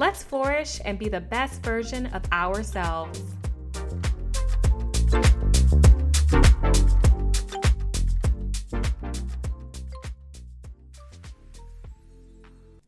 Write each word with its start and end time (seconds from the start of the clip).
Let's 0.00 0.22
flourish 0.22 0.80
and 0.84 0.96
be 0.96 1.08
the 1.08 1.20
best 1.20 1.60
version 1.60 2.06
of 2.06 2.22
ourselves. 2.30 3.20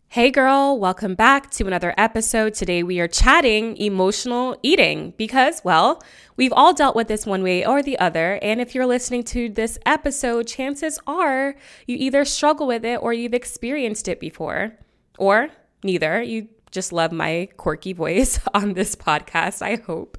Hey 0.06 0.30
girl, 0.30 0.78
welcome 0.78 1.16
back 1.16 1.50
to 1.52 1.66
another 1.66 1.94
episode. 1.98 2.54
Today 2.54 2.84
we 2.84 3.00
are 3.00 3.08
chatting 3.08 3.76
emotional 3.76 4.56
eating 4.62 5.12
because, 5.16 5.62
well, 5.64 6.00
we've 6.36 6.52
all 6.52 6.72
dealt 6.72 6.94
with 6.94 7.08
this 7.08 7.26
one 7.26 7.42
way 7.42 7.66
or 7.66 7.82
the 7.82 7.98
other. 7.98 8.38
And 8.40 8.60
if 8.60 8.72
you're 8.72 8.86
listening 8.86 9.24
to 9.24 9.48
this 9.48 9.80
episode, 9.84 10.46
chances 10.46 11.00
are 11.08 11.56
you 11.86 11.96
either 11.98 12.24
struggle 12.24 12.68
with 12.68 12.84
it 12.84 13.02
or 13.02 13.12
you've 13.12 13.34
experienced 13.34 14.06
it 14.06 14.20
before, 14.20 14.76
or 15.18 15.48
neither. 15.82 16.22
You 16.22 16.48
just 16.70 16.92
love 16.92 17.12
my 17.12 17.48
quirky 17.56 17.92
voice 17.92 18.38
on 18.54 18.74
this 18.74 18.94
podcast, 18.96 19.62
I 19.62 19.76
hope. 19.76 20.18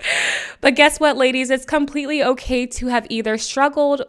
But 0.60 0.76
guess 0.76 1.00
what, 1.00 1.18
ladies? 1.18 1.50
It's 1.50 1.66
completely 1.66 2.24
okay 2.24 2.66
to 2.66 2.88
have 2.88 3.08
either 3.10 3.38
struggled 3.38 4.04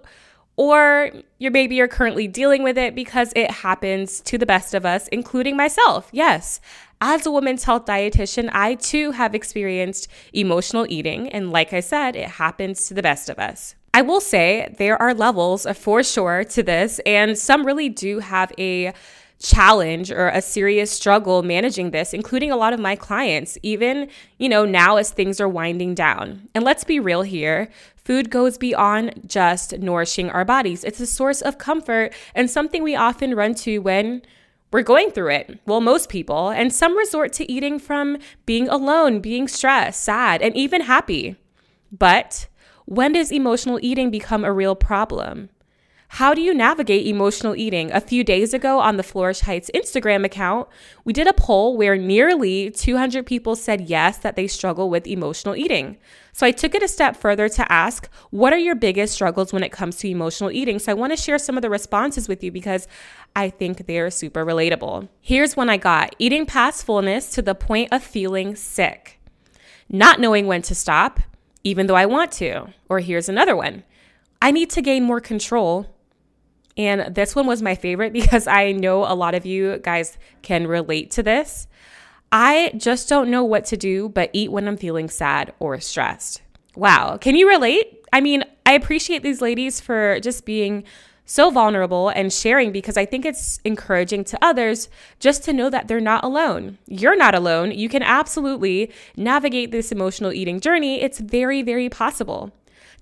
or 0.57 1.11
your 1.39 1.57
you're 1.57 1.89
currently 1.89 2.29
dealing 2.29 2.63
with 2.63 2.77
it 2.77 2.95
because 2.95 3.33
it 3.35 3.51
happens 3.51 4.21
to 4.21 4.37
the 4.37 4.47
best 4.47 4.75
of 4.75 4.85
us, 4.85 5.09
including 5.09 5.57
myself. 5.57 6.09
Yes, 6.13 6.61
as 7.01 7.27
a 7.27 7.31
women's 7.31 7.65
health 7.65 7.87
dietitian, 7.87 8.51
I 8.53 8.77
too 8.77 9.11
have 9.13 9.35
experienced 9.35 10.09
emotional 10.33 10.87
eating. 10.89 11.29
And 11.31 11.51
like 11.51 11.73
I 11.73 11.81
said, 11.81 12.15
it 12.17 12.29
happens 12.29 12.87
to 12.87 12.95
the 12.95 13.03
best 13.03 13.29
of 13.29 13.39
us. 13.39 13.75
I 13.95 14.03
will 14.03 14.21
say 14.21 14.75
there 14.79 15.01
are 15.01 15.13
levels 15.13 15.67
uh, 15.67 15.75
for 15.75 16.03
sure 16.03 16.45
to 16.45 16.63
this, 16.63 16.99
and 17.05 17.37
some 17.37 17.67
really 17.67 17.89
do 17.89 18.21
have 18.21 18.53
a 18.59 18.95
challenge 19.43 20.11
or 20.11 20.29
a 20.29 20.41
serious 20.41 20.91
struggle 20.91 21.43
managing 21.43 21.91
this, 21.91 22.15
including 22.15 22.51
a 22.51 22.57
lot 22.57 22.73
of 22.73 22.81
my 22.81 22.97
clients, 22.97 23.59
even, 23.63 24.09
you 24.39 24.49
know, 24.49 24.65
now 24.65 24.97
as 24.97 25.11
things 25.11 25.41
are 25.41 25.49
winding 25.49 25.95
down. 25.95 26.49
And 26.55 26.65
let's 26.65 26.85
be 26.85 27.01
real 27.01 27.23
here. 27.23 27.69
Food 27.97 28.31
goes 28.31 28.57
beyond 28.57 29.23
just 29.27 29.79
nourishing 29.79 30.31
our 30.31 30.45
bodies. 30.45 30.85
It's 30.85 31.01
a 31.01 31.07
source 31.07 31.43
of 31.43 31.59
comfort 31.59 32.13
and 32.35 32.51
something 32.51 32.83
we 32.83 32.97
often 32.97 33.35
run 33.35 33.55
to 33.57 33.79
when 33.79 34.23
we're 34.73 34.83
going 34.83 35.11
through 35.11 35.31
it. 35.31 35.61
Well, 35.67 35.81
most 35.81 36.09
people, 36.09 36.49
and 36.49 36.73
some 36.73 36.97
resort 36.97 37.33
to 37.35 37.51
eating 37.51 37.79
from 37.79 38.19
being 38.47 38.69
alone, 38.69 39.21
being 39.21 39.47
stressed, 39.47 40.03
sad, 40.03 40.41
and 40.41 40.57
even 40.57 40.83
happy. 40.83 41.37
But 41.91 42.49
when 42.87 43.13
does 43.13 43.31
emotional 43.31 43.79
eating 43.83 44.11
become 44.11 44.45
a 44.45 44.53
real 44.53 44.75
problem? 44.75 45.51
How 46.17 46.35
do 46.35 46.43
you 46.43 46.53
navigate 46.53 47.07
emotional 47.07 47.57
eating? 47.57 47.91
A 47.91 47.99
few 47.99 48.23
days 48.23 48.53
ago 48.53 48.81
on 48.81 48.99
the 48.99 49.03
Flourish 49.03 49.41
Heights 49.41 49.71
Instagram 49.75 50.27
account, 50.27 50.69
we 51.07 51.15
did 51.15 51.27
a 51.27 51.33
poll 51.33 51.75
where 51.75 51.97
nearly 51.97 52.71
200 52.71 53.25
people 53.25 53.57
said 53.57 53.89
yes, 53.89 54.19
that 54.19 54.37
they 54.37 54.47
struggle 54.47 54.91
with 54.91 55.07
emotional 55.07 55.57
eating. 55.57 55.97
So 56.35 56.47
I 56.47 56.51
took 56.51 56.75
it 56.75 56.83
a 56.83 56.87
step 56.87 57.17
further 57.17 57.49
to 57.49 57.73
ask, 57.73 58.11
what 58.29 58.53
are 58.53 58.59
your 58.59 58.75
biggest 58.75 59.15
struggles 59.15 59.55
when 59.55 59.63
it 59.63 59.73
comes 59.73 59.97
to 59.97 60.09
emotional 60.09 60.51
eating? 60.51 60.79
So 60.79 60.93
I 60.93 60.95
want 60.97 61.15
to 61.15 61.17
share 61.17 61.39
some 61.39 61.57
of 61.57 61.63
the 61.63 61.71
responses 61.71 62.29
with 62.29 62.45
you 62.45 62.53
because 62.53 62.87
I 63.35 63.49
think 63.49 63.87
they 63.87 63.99
are 63.99 64.11
super 64.11 64.45
relatable. 64.45 65.09
Here's 65.23 65.57
one 65.57 65.71
I 65.71 65.79
got 65.79 66.15
eating 66.19 66.45
past 66.45 66.85
fullness 66.85 67.31
to 67.31 67.41
the 67.41 67.55
point 67.55 67.91
of 67.91 68.03
feeling 68.03 68.55
sick, 68.55 69.19
not 69.89 70.21
knowing 70.21 70.47
when 70.47 70.61
to 70.61 70.75
stop, 70.75 71.21
even 71.65 71.87
though 71.87 71.97
I 71.97 72.05
want 72.05 72.33
to. 72.33 72.67
Or 72.91 73.01
here's 73.01 73.31
another 73.31 73.57
one 73.57 73.85
I 74.43 74.51
need 74.51 74.69
to 74.73 74.83
gain 74.83 75.05
more 75.05 75.23
control 75.23 75.87
and 76.77 77.15
this 77.15 77.35
one 77.35 77.47
was 77.47 77.63
my 77.63 77.75
favorite 77.75 78.13
because 78.21 78.47
I 78.47 78.73
know 78.73 79.05
a 79.05 79.15
lot 79.15 79.35
of 79.35 79.47
you 79.47 79.79
guys 79.79 80.19
can 80.43 80.67
relate 80.67 81.11
to 81.13 81.23
this. 81.23 81.67
I 82.31 82.73
just 82.77 83.09
don't 83.09 83.31
know 83.31 83.45
what 83.45 83.67
to 83.67 83.77
do 83.77 84.09
but 84.09 84.31
eat 84.33 84.51
when 84.51 84.67
I'm 84.67 84.77
feeling 84.77 85.09
sad 85.09 85.53
or 85.59 85.79
stressed. 85.81 86.43
Wow. 86.75 87.19
Can 87.19 87.37
you 87.37 87.49
relate? 87.49 88.05
I 88.13 88.21
mean, 88.21 88.45
I 88.65 88.73
appreciate 88.73 89.23
these 89.23 89.43
ladies 89.43 89.81
for 89.81 90.19
just 90.21 90.47
being 90.47 90.85
so 91.25 91.51
vulnerable 91.51 92.09
and 92.09 92.33
sharing 92.33 92.73
because 92.73 92.97
I 92.97 93.05
think 93.05 93.25
it's 93.25 93.61
encouraging 93.65 94.25
to 94.25 94.39
others 94.43 94.89
just 95.21 95.45
to 95.45 95.53
know 95.53 95.71
that 95.71 95.89
they're 95.89 96.01
not 96.01 96.25
alone. 96.25 96.79
You're 96.87 97.17
not 97.17 97.35
alone. 97.35 97.71
You 97.71 97.89
can 97.89 98.03
absolutely 98.03 98.91
navigate 99.17 99.71
this 99.71 99.93
emotional 99.93 100.33
eating 100.33 100.61
journey. 100.61 101.01
It's 101.01 101.21
very, 101.21 101.63
very 101.63 101.89
possible. 101.89 102.53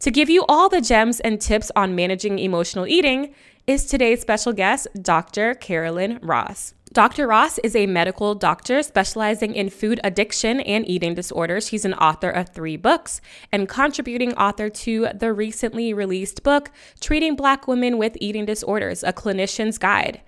To 0.00 0.10
give 0.10 0.30
you 0.30 0.44
all 0.48 0.68
the 0.68 0.80
gems 0.80 1.20
and 1.20 1.40
tips 1.40 1.70
on 1.76 1.94
managing 1.94 2.38
emotional 2.38 2.86
eating, 2.86 3.34
is 3.70 3.86
today's 3.86 4.20
special 4.20 4.52
guest, 4.52 4.88
Dr. 5.00 5.54
Carolyn 5.54 6.18
Ross. 6.22 6.74
Dr. 6.92 7.28
Ross 7.28 7.58
is 7.58 7.76
a 7.76 7.86
medical 7.86 8.34
doctor 8.34 8.82
specializing 8.82 9.54
in 9.54 9.70
food 9.70 10.00
addiction 10.02 10.58
and 10.58 10.84
eating 10.88 11.14
disorders. 11.14 11.68
She's 11.68 11.84
an 11.84 11.94
author 11.94 12.30
of 12.30 12.48
three 12.48 12.76
books 12.76 13.20
and 13.52 13.68
contributing 13.68 14.34
author 14.34 14.70
to 14.70 15.10
the 15.14 15.32
recently 15.32 15.94
released 15.94 16.42
book, 16.42 16.72
Treating 16.98 17.36
Black 17.36 17.68
Women 17.68 17.96
with 17.96 18.16
Eating 18.20 18.44
Disorders 18.44 19.04
A 19.04 19.12
Clinician's 19.12 19.78
Guide. 19.78 20.20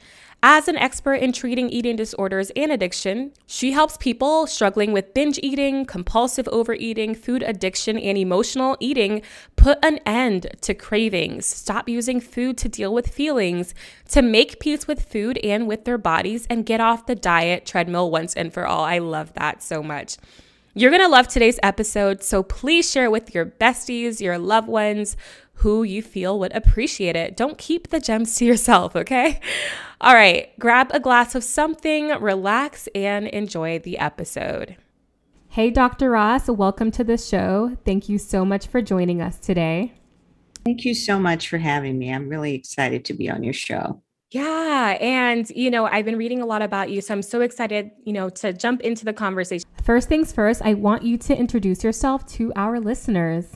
As 0.44 0.66
an 0.66 0.76
expert 0.76 1.14
in 1.14 1.32
treating 1.32 1.70
eating 1.70 1.94
disorders 1.94 2.50
and 2.56 2.72
addiction, 2.72 3.32
she 3.47 3.70
helps 3.70 3.97
people 3.97 4.48
struggling 4.48 4.92
with 4.92 5.14
binge 5.14 5.38
eating, 5.41 5.84
compulsive 5.84 6.48
overeating, 6.48 7.14
food 7.14 7.44
addiction, 7.44 7.97
and 7.97 8.19
emotional 8.19 8.76
eating 8.81 9.22
put 9.54 9.78
an 9.84 10.00
end 10.04 10.48
to 10.62 10.75
cravings, 10.75 11.47
stop 11.47 11.88
using 11.88 12.20
food 12.20 12.58
to 12.58 12.69
deal 12.69 12.92
with 12.92 13.06
feelings, 13.06 13.72
to 14.08 14.20
make 14.20 14.58
peace 14.58 14.88
with 14.88 15.04
food 15.04 15.38
and 15.44 15.69
with 15.69 15.84
their 15.84 15.97
bodies, 15.97 16.44
and 16.50 16.66
get 16.66 16.81
off 16.81 17.06
the 17.06 17.14
diet 17.14 17.64
treadmill 17.64 18.10
once 18.10 18.34
and 18.34 18.52
for 18.52 18.66
all. 18.66 18.82
I 18.82 18.98
love 18.98 19.32
that 19.34 19.62
so 19.62 19.81
much. 19.81 20.16
You're 20.75 20.91
going 20.91 21.02
to 21.02 21.08
love 21.08 21.28
today's 21.28 21.60
episode, 21.62 22.22
so 22.22 22.42
please 22.42 22.91
share 22.91 23.04
it 23.04 23.12
with 23.12 23.34
your 23.34 23.44
besties, 23.44 24.22
your 24.22 24.38
loved 24.38 24.69
ones, 24.69 25.19
who 25.62 25.84
you 25.84 26.03
feel 26.03 26.41
would 26.41 26.53
appreciate 26.56 27.15
it. 27.15 27.37
Don't 27.37 27.56
keep 27.56 27.91
the 27.91 28.00
gems 28.00 28.34
to 28.34 28.45
yourself, 28.45 28.97
okay? 28.97 29.39
All 30.00 30.12
right, 30.12 30.50
grab 30.59 30.91
a 30.93 30.99
glass 30.99 31.37
of 31.37 31.45
something, 31.45 32.09
relax, 32.09 32.89
and 32.97 33.28
enjoy 33.28 33.78
the 33.78 33.97
episode. 33.99 34.75
Hey, 35.50 35.71
Dr. 35.71 36.11
Ross, 36.11 36.49
welcome 36.49 36.91
to 36.91 37.05
the 37.05 37.17
show. 37.17 37.77
Thank 37.84 38.09
you 38.09 38.19
so 38.19 38.45
much 38.45 38.67
for 38.67 38.83
joining 38.83 39.23
us 39.23 39.39
today. 39.39 39.93
Thank 40.65 40.84
you 40.84 40.95
so 40.95 41.21
much 41.21 41.49
for 41.49 41.59
having 41.59 41.97
me. 41.97 42.12
I'm 42.12 42.29
really 42.29 42.55
excited 42.55 43.05
to 43.05 43.15
be 43.15 43.31
on 43.31 43.44
your 43.44 43.53
show. 43.53 44.03
Yeah. 44.33 44.97
And, 45.00 45.49
you 45.50 45.71
know, 45.71 45.84
I've 45.84 46.05
been 46.05 46.17
reading 46.17 46.43
a 46.43 46.47
lot 46.47 46.62
about 46.62 46.91
you. 46.91 47.00
So 47.00 47.15
I'm 47.15 47.23
so 47.23 47.41
excited, 47.41 47.93
you 48.05 48.12
know, 48.12 48.31
to 48.31 48.53
jump 48.53 48.81
into 48.81 49.05
the 49.05 49.12
conversation. 49.12 49.69
First 49.84 50.09
things 50.09 50.33
first, 50.33 50.61
I 50.62 50.75
want 50.75 51.05
you 51.05 51.17
to 51.19 51.37
introduce 51.37 51.84
yourself 51.84 52.27
to 52.33 52.53
our 52.56 52.81
listeners. 52.81 53.47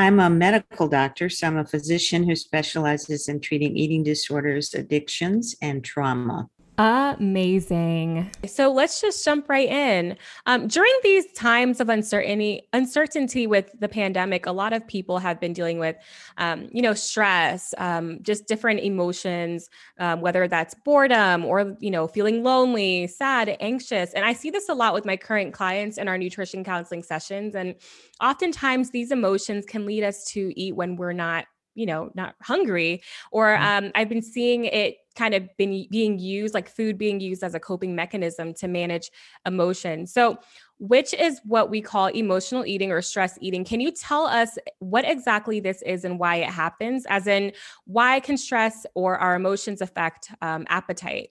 I'm 0.00 0.18
a 0.18 0.30
medical 0.30 0.88
doctor, 0.88 1.28
so 1.28 1.46
I'm 1.46 1.58
a 1.58 1.66
physician 1.66 2.26
who 2.26 2.34
specializes 2.34 3.28
in 3.28 3.38
treating 3.38 3.76
eating 3.76 4.02
disorders, 4.02 4.72
addictions, 4.72 5.54
and 5.60 5.84
trauma. 5.84 6.48
Amazing. 6.80 8.30
So 8.46 8.72
let's 8.72 9.02
just 9.02 9.22
jump 9.22 9.50
right 9.50 9.68
in. 9.68 10.16
Um, 10.46 10.66
during 10.66 10.94
these 11.02 11.30
times 11.32 11.78
of 11.78 11.90
uncertainty, 11.90 12.62
uncertainty 12.72 13.46
with 13.46 13.70
the 13.78 13.88
pandemic, 13.88 14.46
a 14.46 14.52
lot 14.52 14.72
of 14.72 14.86
people 14.86 15.18
have 15.18 15.38
been 15.38 15.52
dealing 15.52 15.78
with, 15.78 15.96
um, 16.38 16.70
you 16.72 16.80
know, 16.80 16.94
stress, 16.94 17.74
um, 17.76 18.20
just 18.22 18.48
different 18.48 18.80
emotions, 18.80 19.68
um, 19.98 20.22
whether 20.22 20.48
that's 20.48 20.74
boredom 20.86 21.44
or 21.44 21.76
you 21.80 21.90
know, 21.90 22.08
feeling 22.08 22.42
lonely, 22.42 23.06
sad, 23.08 23.54
anxious. 23.60 24.14
And 24.14 24.24
I 24.24 24.32
see 24.32 24.48
this 24.48 24.70
a 24.70 24.74
lot 24.74 24.94
with 24.94 25.04
my 25.04 25.18
current 25.18 25.52
clients 25.52 25.98
in 25.98 26.08
our 26.08 26.16
nutrition 26.16 26.64
counseling 26.64 27.02
sessions. 27.02 27.54
And 27.54 27.74
oftentimes, 28.22 28.90
these 28.90 29.10
emotions 29.10 29.66
can 29.66 29.84
lead 29.84 30.02
us 30.02 30.24
to 30.32 30.50
eat 30.58 30.74
when 30.74 30.96
we're 30.96 31.12
not 31.12 31.44
you 31.74 31.86
know 31.86 32.10
not 32.14 32.34
hungry 32.42 33.02
or 33.30 33.46
mm. 33.46 33.60
um, 33.60 33.92
i've 33.94 34.08
been 34.08 34.22
seeing 34.22 34.64
it 34.64 34.96
kind 35.16 35.34
of 35.34 35.48
been 35.56 35.86
being 35.90 36.18
used 36.18 36.54
like 36.54 36.68
food 36.68 36.96
being 36.96 37.20
used 37.20 37.42
as 37.42 37.54
a 37.54 37.60
coping 37.60 37.94
mechanism 37.94 38.54
to 38.54 38.68
manage 38.68 39.10
emotion. 39.46 40.06
So 40.06 40.38
which 40.78 41.12
is 41.12 41.40
what 41.44 41.68
we 41.68 41.82
call 41.82 42.06
emotional 42.06 42.64
eating 42.64 42.90
or 42.90 43.02
stress 43.02 43.36
eating? 43.40 43.64
Can 43.64 43.80
you 43.80 43.90
tell 43.90 44.26
us 44.26 44.56
what 44.78 45.04
exactly 45.04 45.60
this 45.60 45.82
is 45.82 46.04
and 46.04 46.18
why 46.18 46.36
it 46.36 46.48
happens 46.48 47.04
as 47.08 47.26
in 47.26 47.52
why 47.84 48.20
can 48.20 48.36
stress 48.36 48.86
or 48.94 49.18
our 49.18 49.34
emotions 49.34 49.80
affect 49.80 50.30
um, 50.40 50.66
appetite? 50.68 51.30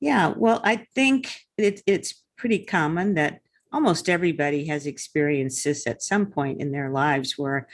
Yeah 0.00 0.34
well 0.36 0.60
i 0.62 0.86
think 0.94 1.46
it, 1.56 1.80
it's 1.86 2.22
pretty 2.36 2.58
common 2.58 3.14
that 3.14 3.40
almost 3.72 4.08
everybody 4.08 4.66
has 4.66 4.86
experienced 4.86 5.64
this 5.64 5.86
at 5.86 6.02
some 6.02 6.26
point 6.26 6.60
in 6.60 6.70
their 6.70 6.90
lives 6.90 7.36
where 7.36 7.66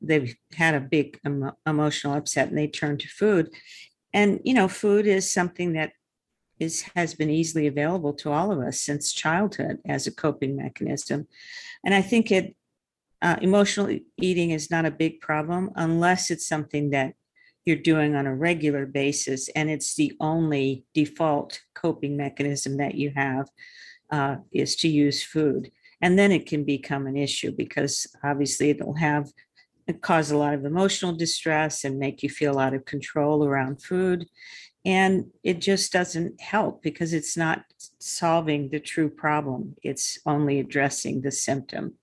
they've 0.00 0.34
had 0.54 0.74
a 0.74 0.80
big 0.80 1.18
emo- 1.26 1.56
emotional 1.66 2.14
upset 2.14 2.48
and 2.48 2.58
they 2.58 2.68
turn 2.68 2.96
to 2.98 3.08
food. 3.08 3.50
And, 4.12 4.40
you 4.44 4.54
know, 4.54 4.68
food 4.68 5.06
is 5.06 5.30
something 5.32 5.74
that 5.74 5.92
is 6.58 6.82
has 6.96 7.14
been 7.14 7.30
easily 7.30 7.66
available 7.66 8.12
to 8.12 8.32
all 8.32 8.50
of 8.50 8.58
us 8.58 8.80
since 8.80 9.12
childhood 9.12 9.78
as 9.86 10.06
a 10.06 10.14
coping 10.14 10.56
mechanism. 10.56 11.26
And 11.84 11.94
I 11.94 12.02
think 12.02 12.32
it 12.32 12.56
uh, 13.20 13.36
emotional 13.42 13.98
eating 14.20 14.50
is 14.50 14.70
not 14.70 14.86
a 14.86 14.90
big 14.90 15.20
problem 15.20 15.70
unless 15.76 16.30
it's 16.30 16.46
something 16.46 16.90
that 16.90 17.14
you're 17.64 17.76
doing 17.76 18.14
on 18.14 18.26
a 18.26 18.34
regular 18.34 18.86
basis 18.86 19.48
and 19.54 19.68
it's 19.68 19.94
the 19.96 20.12
only 20.20 20.84
default 20.94 21.60
coping 21.74 22.16
mechanism 22.16 22.76
that 22.78 22.94
you 22.94 23.12
have 23.14 23.48
uh, 24.10 24.36
is 24.52 24.76
to 24.76 24.88
use 24.88 25.22
food. 25.22 25.70
And 26.00 26.18
then 26.18 26.30
it 26.30 26.46
can 26.46 26.64
become 26.64 27.06
an 27.06 27.16
issue 27.16 27.50
because 27.50 28.06
obviously 28.22 28.70
it'll 28.70 28.94
have 28.94 29.30
it 29.88 30.02
cause 30.02 30.30
a 30.30 30.36
lot 30.36 30.52
of 30.52 30.66
emotional 30.66 31.12
distress 31.12 31.84
and 31.84 31.98
make 31.98 32.22
you 32.22 32.28
feel 32.28 32.58
out 32.58 32.74
of 32.74 32.84
control 32.84 33.44
around 33.44 33.82
food. 33.82 34.28
And 34.84 35.30
it 35.42 35.60
just 35.60 35.92
doesn't 35.92 36.40
help 36.40 36.82
because 36.82 37.14
it's 37.14 37.36
not 37.36 37.64
solving 37.98 38.68
the 38.68 38.80
true 38.80 39.08
problem. 39.08 39.74
It's 39.82 40.18
only 40.26 40.60
addressing 40.60 41.22
the 41.22 41.32
symptom. 41.32 41.94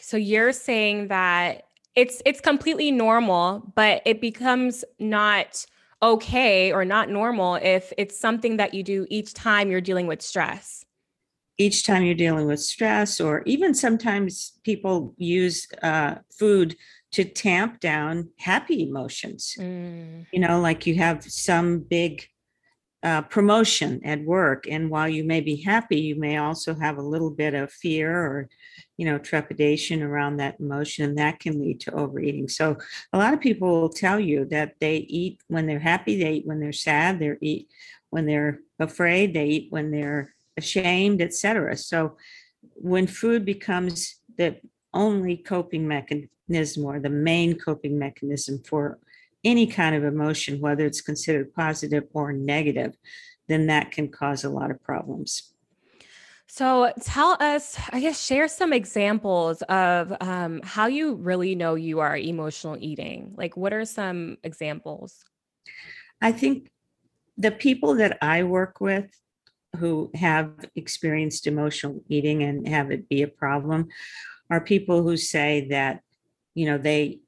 So 0.00 0.16
you're 0.16 0.52
saying 0.52 1.08
that 1.08 1.64
it's 1.94 2.22
it's 2.24 2.40
completely 2.40 2.92
normal, 2.92 3.72
but 3.74 4.02
it 4.04 4.20
becomes 4.20 4.84
not 5.00 5.66
okay 6.02 6.72
or 6.72 6.84
not 6.84 7.08
normal 7.08 7.56
if 7.56 7.92
it's 7.98 8.18
something 8.18 8.58
that 8.58 8.72
you 8.74 8.82
do 8.82 9.06
each 9.10 9.34
time 9.34 9.70
you're 9.70 9.80
dealing 9.80 10.06
with 10.06 10.22
stress 10.22 10.84
each 11.58 11.84
time 11.84 12.04
you're 12.04 12.14
dealing 12.14 12.46
with 12.46 12.60
stress 12.60 13.20
or 13.20 13.42
even 13.44 13.74
sometimes 13.74 14.58
people 14.62 15.14
use 15.18 15.66
uh, 15.82 16.14
food 16.38 16.76
to 17.10 17.24
tamp 17.24 17.80
down 17.80 18.28
happy 18.38 18.88
emotions 18.88 19.56
mm. 19.58 20.24
you 20.32 20.40
know 20.40 20.60
like 20.60 20.86
you 20.86 20.94
have 20.94 21.22
some 21.24 21.80
big 21.80 22.26
uh, 23.04 23.22
promotion 23.22 24.00
at 24.04 24.24
work 24.24 24.64
and 24.68 24.90
while 24.90 25.08
you 25.08 25.22
may 25.22 25.40
be 25.40 25.62
happy 25.62 26.00
you 26.00 26.18
may 26.18 26.36
also 26.36 26.74
have 26.74 26.98
a 26.98 27.02
little 27.02 27.30
bit 27.30 27.54
of 27.54 27.72
fear 27.72 28.12
or 28.12 28.48
you 28.96 29.06
know 29.06 29.18
trepidation 29.18 30.02
around 30.02 30.36
that 30.36 30.58
emotion 30.58 31.04
and 31.04 31.16
that 31.16 31.38
can 31.38 31.60
lead 31.60 31.78
to 31.78 31.92
overeating 31.94 32.48
so 32.48 32.76
a 33.12 33.18
lot 33.18 33.32
of 33.32 33.40
people 33.40 33.68
will 33.68 33.88
tell 33.88 34.18
you 34.18 34.44
that 34.44 34.74
they 34.80 34.96
eat 34.96 35.40
when 35.46 35.66
they're 35.66 35.78
happy 35.78 36.20
they 36.20 36.34
eat 36.34 36.46
when 36.46 36.58
they're 36.58 36.72
sad 36.72 37.20
they 37.20 37.36
eat 37.40 37.68
when 38.10 38.26
they're 38.26 38.58
afraid 38.80 39.32
they 39.32 39.46
eat 39.46 39.66
when 39.70 39.92
they're 39.92 40.34
ashamed 40.58 41.22
etc 41.22 41.76
so 41.76 42.16
when 42.74 43.06
food 43.06 43.44
becomes 43.44 44.16
the 44.36 44.56
only 44.94 45.36
coping 45.36 45.86
mechanism 45.86 46.84
or 46.84 47.00
the 47.00 47.10
main 47.10 47.58
coping 47.58 47.98
mechanism 47.98 48.62
for 48.66 48.98
any 49.44 49.66
kind 49.66 49.94
of 49.94 50.04
emotion, 50.04 50.60
whether 50.60 50.84
it's 50.84 51.00
considered 51.00 51.52
positive 51.54 52.04
or 52.12 52.32
negative, 52.32 52.96
then 53.48 53.66
that 53.66 53.90
can 53.90 54.08
cause 54.08 54.44
a 54.44 54.48
lot 54.48 54.70
of 54.70 54.82
problems. 54.82 55.54
So, 56.50 56.92
tell 57.02 57.36
us, 57.40 57.78
I 57.92 58.00
guess, 58.00 58.24
share 58.24 58.48
some 58.48 58.72
examples 58.72 59.60
of 59.62 60.14
um, 60.20 60.62
how 60.64 60.86
you 60.86 61.14
really 61.14 61.54
know 61.54 61.74
you 61.74 62.00
are 62.00 62.16
emotional 62.16 62.76
eating. 62.80 63.34
Like, 63.36 63.56
what 63.56 63.74
are 63.74 63.84
some 63.84 64.38
examples? 64.42 65.24
I 66.22 66.32
think 66.32 66.70
the 67.36 67.50
people 67.50 67.94
that 67.96 68.18
I 68.22 68.44
work 68.44 68.80
with 68.80 69.10
who 69.76 70.10
have 70.14 70.52
experienced 70.76 71.46
emotional 71.46 72.02
eating 72.08 72.42
and 72.42 72.66
have 72.68 72.90
it 72.90 73.08
be 73.08 73.22
a 73.22 73.28
problem 73.28 73.88
are 74.50 74.60
people 74.60 75.02
who 75.02 75.16
say 75.16 75.66
that, 75.70 76.00
you 76.54 76.66
know, 76.66 76.78
they 76.78 77.20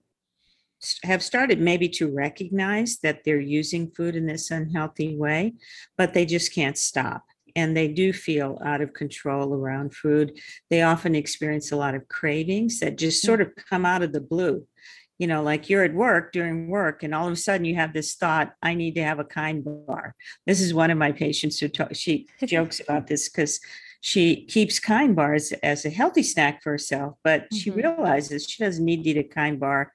have 1.02 1.22
started 1.22 1.60
maybe 1.60 1.88
to 1.88 2.10
recognize 2.10 2.98
that 3.02 3.22
they're 3.24 3.40
using 3.40 3.90
food 3.90 4.16
in 4.16 4.26
this 4.26 4.50
unhealthy 4.50 5.16
way, 5.16 5.52
but 5.98 6.14
they 6.14 6.24
just 6.24 6.54
can't 6.54 6.78
stop. 6.78 7.24
And 7.56 7.76
they 7.76 7.88
do 7.88 8.12
feel 8.12 8.58
out 8.64 8.80
of 8.80 8.94
control 8.94 9.52
around 9.52 9.94
food. 9.94 10.38
They 10.70 10.82
often 10.82 11.14
experience 11.14 11.72
a 11.72 11.76
lot 11.76 11.94
of 11.94 12.08
cravings 12.08 12.80
that 12.80 12.96
just 12.96 13.22
mm. 13.22 13.26
sort 13.26 13.40
of 13.40 13.54
come 13.56 13.84
out 13.84 14.02
of 14.02 14.12
the 14.12 14.20
blue. 14.20 14.66
You 15.20 15.28
know, 15.28 15.42
like 15.42 15.68
you're 15.68 15.84
at 15.84 15.94
work 15.94 16.32
during 16.32 16.68
work, 16.68 17.04
and 17.04 17.14
all 17.14 17.26
of 17.26 17.32
a 17.32 17.36
sudden 17.36 17.64
you 17.64 17.76
have 17.76 17.92
this 17.92 18.14
thought, 18.14 18.54
I 18.62 18.74
need 18.74 18.94
to 18.96 19.04
have 19.04 19.20
a 19.20 19.24
kind 19.24 19.62
bar. 19.64 20.16
This 20.46 20.60
is 20.60 20.74
one 20.74 20.90
of 20.90 20.98
my 20.98 21.12
patients 21.12 21.58
who 21.60 21.68
talk, 21.68 21.94
she 21.94 22.26
jokes 22.44 22.80
about 22.80 23.06
this 23.06 23.28
because 23.28 23.60
she 24.00 24.46
keeps 24.46 24.80
kind 24.80 25.14
bars 25.14 25.52
as 25.62 25.84
a 25.84 25.90
healthy 25.90 26.22
snack 26.22 26.62
for 26.62 26.72
herself, 26.72 27.14
but 27.22 27.42
mm-hmm. 27.42 27.56
she 27.56 27.70
realizes 27.70 28.46
she 28.46 28.64
doesn't 28.64 28.84
need 28.84 29.04
to 29.04 29.10
eat 29.10 29.18
a 29.18 29.22
kind 29.22 29.60
bar 29.60 29.92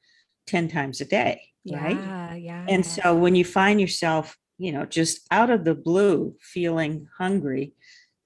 10 0.47 0.67
times 0.67 1.01
a 1.01 1.05
day 1.05 1.41
right 1.71 1.97
yeah 1.97 2.35
yeah 2.35 2.65
and 2.69 2.85
so 2.85 3.15
when 3.15 3.35
you 3.35 3.43
find 3.43 3.81
yourself 3.81 4.37
you 4.57 4.71
know 4.71 4.85
just 4.85 5.25
out 5.31 5.49
of 5.49 5.65
the 5.65 5.73
blue 5.73 6.35
feeling 6.39 7.07
hungry 7.17 7.73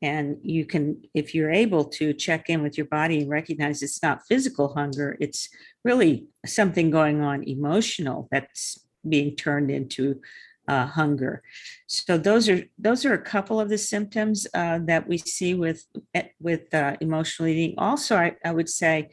and 0.01 0.37
you 0.41 0.65
can 0.65 1.01
if 1.13 1.35
you're 1.35 1.51
able 1.51 1.83
to 1.83 2.13
check 2.13 2.49
in 2.49 2.61
with 2.61 2.77
your 2.77 2.87
body 2.87 3.21
and 3.21 3.29
recognize 3.29 3.81
it's 3.81 4.01
not 4.01 4.25
physical 4.27 4.73
hunger 4.73 5.17
it's 5.19 5.49
really 5.83 6.27
something 6.45 6.89
going 6.89 7.21
on 7.21 7.43
emotional 7.43 8.27
that's 8.31 8.85
being 9.07 9.35
turned 9.35 9.69
into 9.71 10.19
uh, 10.67 10.85
hunger 10.85 11.41
so 11.87 12.17
those 12.17 12.47
are 12.47 12.63
those 12.77 13.03
are 13.03 13.13
a 13.13 13.21
couple 13.21 13.59
of 13.59 13.69
the 13.69 13.77
symptoms 13.77 14.45
uh, 14.53 14.79
that 14.83 15.07
we 15.07 15.17
see 15.17 15.53
with 15.53 15.85
eh, 16.13 16.27
with 16.39 16.71
uh, 16.73 16.95
emotional 17.01 17.49
eating 17.49 17.73
also 17.77 18.15
I, 18.15 18.35
I 18.45 18.51
would 18.51 18.69
say 18.69 19.09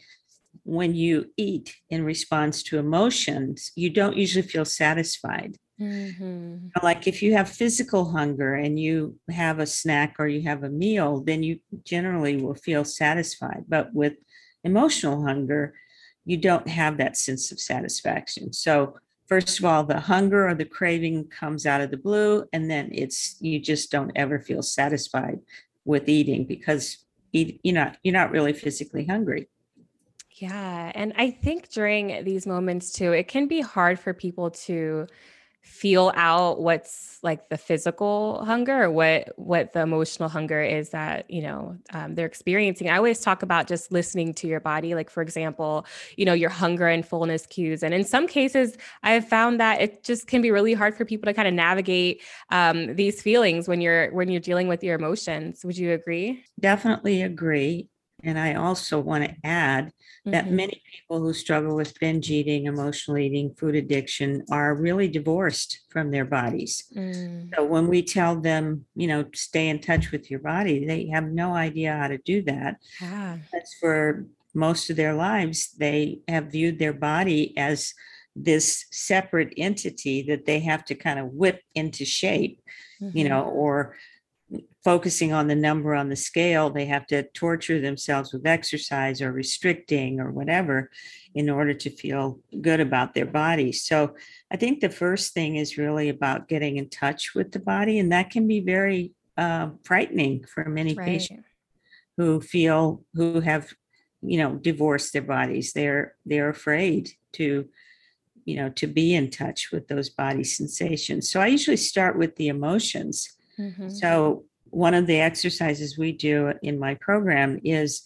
when 0.67 0.95
you 0.95 1.31
eat 1.37 1.77
in 1.91 2.05
response 2.05 2.63
to 2.65 2.79
emotions, 2.79 3.71
you 3.77 3.89
don't 3.89 4.17
usually 4.17 4.43
feel 4.43 4.65
satisfied. 4.65 5.57
Mm-hmm. 5.81 6.69
Like 6.83 7.07
if 7.07 7.23
you 7.23 7.35
have 7.35 7.49
physical 7.49 8.11
hunger 8.11 8.55
and 8.55 8.79
you 8.79 9.19
have 9.31 9.59
a 9.59 9.67
snack 9.67 10.17
or 10.19 10.27
you 10.27 10.43
have 10.43 10.63
a 10.65 10.71
meal, 10.71 11.21
then 11.21 11.43
you 11.43 11.61
generally 11.85 12.37
will 12.37 12.55
feel 12.55 12.85
satisfied. 12.85 13.65
But 13.69 13.93
with 13.93 14.15
emotional 14.65 15.23
hunger, 15.23 15.75
you 16.25 16.37
don't 16.37 16.67
have 16.69 16.97
that 16.97 17.17
sense 17.17 17.53
of 17.53 17.61
satisfaction. 17.61 18.53
So, 18.53 18.97
first 19.27 19.59
of 19.59 19.65
all, 19.65 19.85
the 19.85 20.01
hunger 20.01 20.49
or 20.49 20.55
the 20.55 20.65
craving 20.65 21.29
comes 21.29 21.67
out 21.67 21.81
of 21.81 21.91
the 21.91 21.97
blue, 21.97 22.45
and 22.53 22.71
then 22.71 22.91
it's 22.93 23.37
you 23.41 23.61
just 23.61 23.91
don't 23.91 24.13
ever 24.17 24.41
feel 24.41 24.63
satisfied 24.63 25.39
with 25.85 26.09
eating 26.09 26.45
because 26.45 27.05
eat, 27.33 27.61
you 27.63 27.73
know 27.73 27.93
you're 28.03 28.13
not 28.13 28.33
really 28.33 28.53
physically 28.53 29.05
hungry. 29.05 29.49
Yeah. 30.33 30.93
And 30.95 31.15
I 31.17 31.31
think 31.31 31.71
during 31.71 32.25
these 32.25 32.47
moments 32.47 32.93
too, 32.93 33.13
it 33.13 33.27
can 33.27 33.49
be 33.49 33.63
hard 33.63 33.99
for 33.99 34.13
people 34.13 34.51
to 34.51 35.07
feel 35.67 36.13
out 36.15 36.61
what's 36.61 37.19
like 37.23 37.49
the 37.49 37.59
physical 37.59 38.43
hunger 38.45 38.85
or 38.85 38.91
what 38.91 39.33
what 39.37 39.73
the 39.73 39.81
emotional 39.81 40.29
hunger 40.29 40.63
is 40.63 40.91
that 40.91 41.29
you 41.29 41.43
know 41.43 41.77
um, 41.93 42.15
they're 42.15 42.27
experiencing. 42.27 42.89
I 42.89 42.97
always 42.97 43.21
talk 43.21 43.43
about 43.43 43.67
just 43.67 43.91
listening 43.91 44.33
to 44.35 44.47
your 44.47 44.61
body. 44.61 44.95
Like 44.95 45.11
for 45.11 45.23
example 45.23 45.85
you 46.17 46.25
know 46.25 46.35
your 46.35 46.51
hunger 46.51 46.87
and 46.87 47.05
fullness 47.05 47.47
cues. 47.47 47.83
And 47.83 47.93
in 47.93 48.05
some 48.05 48.27
cases 48.27 48.77
i've 49.03 49.29
found 49.29 49.61
that 49.61 49.81
it 49.81 50.05
just 50.05 50.27
can 50.27 50.41
be 50.41 50.51
really 50.51 50.73
hard 50.73 50.97
for 50.97 51.05
people 51.05 51.27
to 51.27 51.35
kind 51.35 51.49
of 51.49 51.55
navigate 51.55 52.23
um, 52.51 52.95
these 52.95 53.21
feelings 53.21 53.67
when 53.69 53.81
you're 53.81 54.13
when 54.13 54.29
you're 54.29 54.41
dealing 54.41 54.69
with 54.69 54.85
your 54.85 54.95
emotions. 54.95 55.65
Would 55.65 55.77
you 55.77 55.93
agree? 55.93 56.45
Definitely 56.61 57.23
agree 57.23 57.89
and 58.23 58.39
I 58.39 58.55
also 58.55 58.99
want 58.99 59.25
to 59.25 59.35
add 59.45 59.93
that 60.25 60.47
mm-hmm. 60.47 60.57
many 60.57 60.83
people 60.91 61.21
who 61.21 61.33
struggle 61.33 61.77
with 61.77 61.99
binge 62.01 62.31
eating, 62.31 62.67
emotional 62.67 63.19
eating, 63.19 63.55
food 63.55 63.75
addiction 63.75 64.45
are 64.51 64.75
really 64.75 65.07
divorced 65.07 65.81
from 65.91 66.11
their 66.11 66.25
bodies. 66.25 66.85
Mm. 66.97 67.55
So 67.55 67.65
when 67.65 67.89
we 67.89 68.03
tell 68.03 68.41
them, 68.41 68.87
you 68.97 69.07
know, 69.07 69.27
stay 69.35 69.69
in 69.69 69.81
touch 69.81 70.11
with 70.11 70.31
your 70.31 70.41
body, 70.41 70.87
they 70.87 71.07
have 71.09 71.25
no 71.25 71.55
idea 71.55 71.97
how 71.97 72.09
to 72.09 72.19
do 72.19 72.43
that. 72.43 72.79
Yeah. 73.01 73.39
That's 73.53 73.75
for 73.75 74.27
most 74.55 74.91
of 74.91 74.97
their 74.97 75.15
lives, 75.15 75.73
they 75.79 76.21
have 76.27 76.51
viewed 76.51 76.79
their 76.79 76.95
body 76.95 77.57
as 77.57 77.93
this 78.35 78.87
separate 78.91 79.53
entity 79.57 80.23
that 80.23 80.47
they 80.47 80.61
have 80.61 80.85
to 80.87 80.95
kind 80.95 81.19
of 81.19 81.27
whip 81.27 81.61
into 81.75 82.05
shape, 82.05 82.61
mm-hmm. 83.01 83.17
you 83.17 83.29
know, 83.29 83.45
or 83.45 83.95
focusing 84.87 85.33
on 85.33 85.49
the 85.49 85.55
number 85.57 85.97
on 85.97 86.11
the 86.11 86.15
scale, 86.15 86.71
they 86.71 86.87
have 86.87 87.09
to 87.09 87.25
torture 87.31 87.81
themselves 87.81 88.33
with 88.33 88.47
exercise 88.47 89.21
or 89.21 89.33
restricting 89.33 90.21
or 90.21 90.31
whatever 90.31 90.93
in 91.35 91.51
order 91.51 91.75
to 91.75 91.91
feel 91.91 92.39
good 92.61 92.79
about 92.79 93.13
their 93.13 93.27
body. 93.27 93.73
So 93.73 94.15
I 94.49 94.57
think 94.57 94.79
the 94.79 94.89
first 94.89 95.35
thing 95.35 95.57
is 95.57 95.77
really 95.77 96.09
about 96.09 96.47
getting 96.47 96.77
in 96.77 96.89
touch 96.89 97.35
with 97.35 97.51
the 97.51 97.59
body, 97.59 97.99
and 97.99 98.13
that 98.13 98.31
can 98.31 98.47
be 98.47 98.61
very 98.61 99.11
uh, 99.37 99.71
frightening 99.83 100.45
for 100.45 100.65
many 100.67 100.95
right. 100.95 101.05
patients 101.05 101.49
who 102.17 102.41
feel 102.41 103.03
who 103.15 103.41
have 103.41 103.75
you 104.23 104.39
know 104.39 104.55
divorced 104.55 105.13
their 105.13 105.23
bodies. 105.23 105.73
They're 105.73 106.15
they're 106.25 106.49
afraid 106.49 107.11
to 107.33 107.67
you 108.45 108.57
know 108.57 108.69
to 108.69 108.87
be 108.87 109.17
in 109.17 109.31
touch 109.31 109.73
with 109.73 109.89
those 109.89 110.11
body 110.11 110.45
sensations. 110.45 111.29
So 111.29 111.41
I 111.41 111.49
usually 111.49 111.77
start 111.77 112.17
with 112.17 112.37
the 112.37 112.47
emotions. 112.47 113.37
Mm-hmm. 113.59 113.89
So 113.89 114.45
one 114.71 114.95
of 114.95 115.07
the 115.07 115.21
exercises 115.21 115.99
we 115.99 116.13
do 116.13 116.53
in 116.63 116.79
my 116.79 116.95
program 116.95 117.61
is 117.65 118.03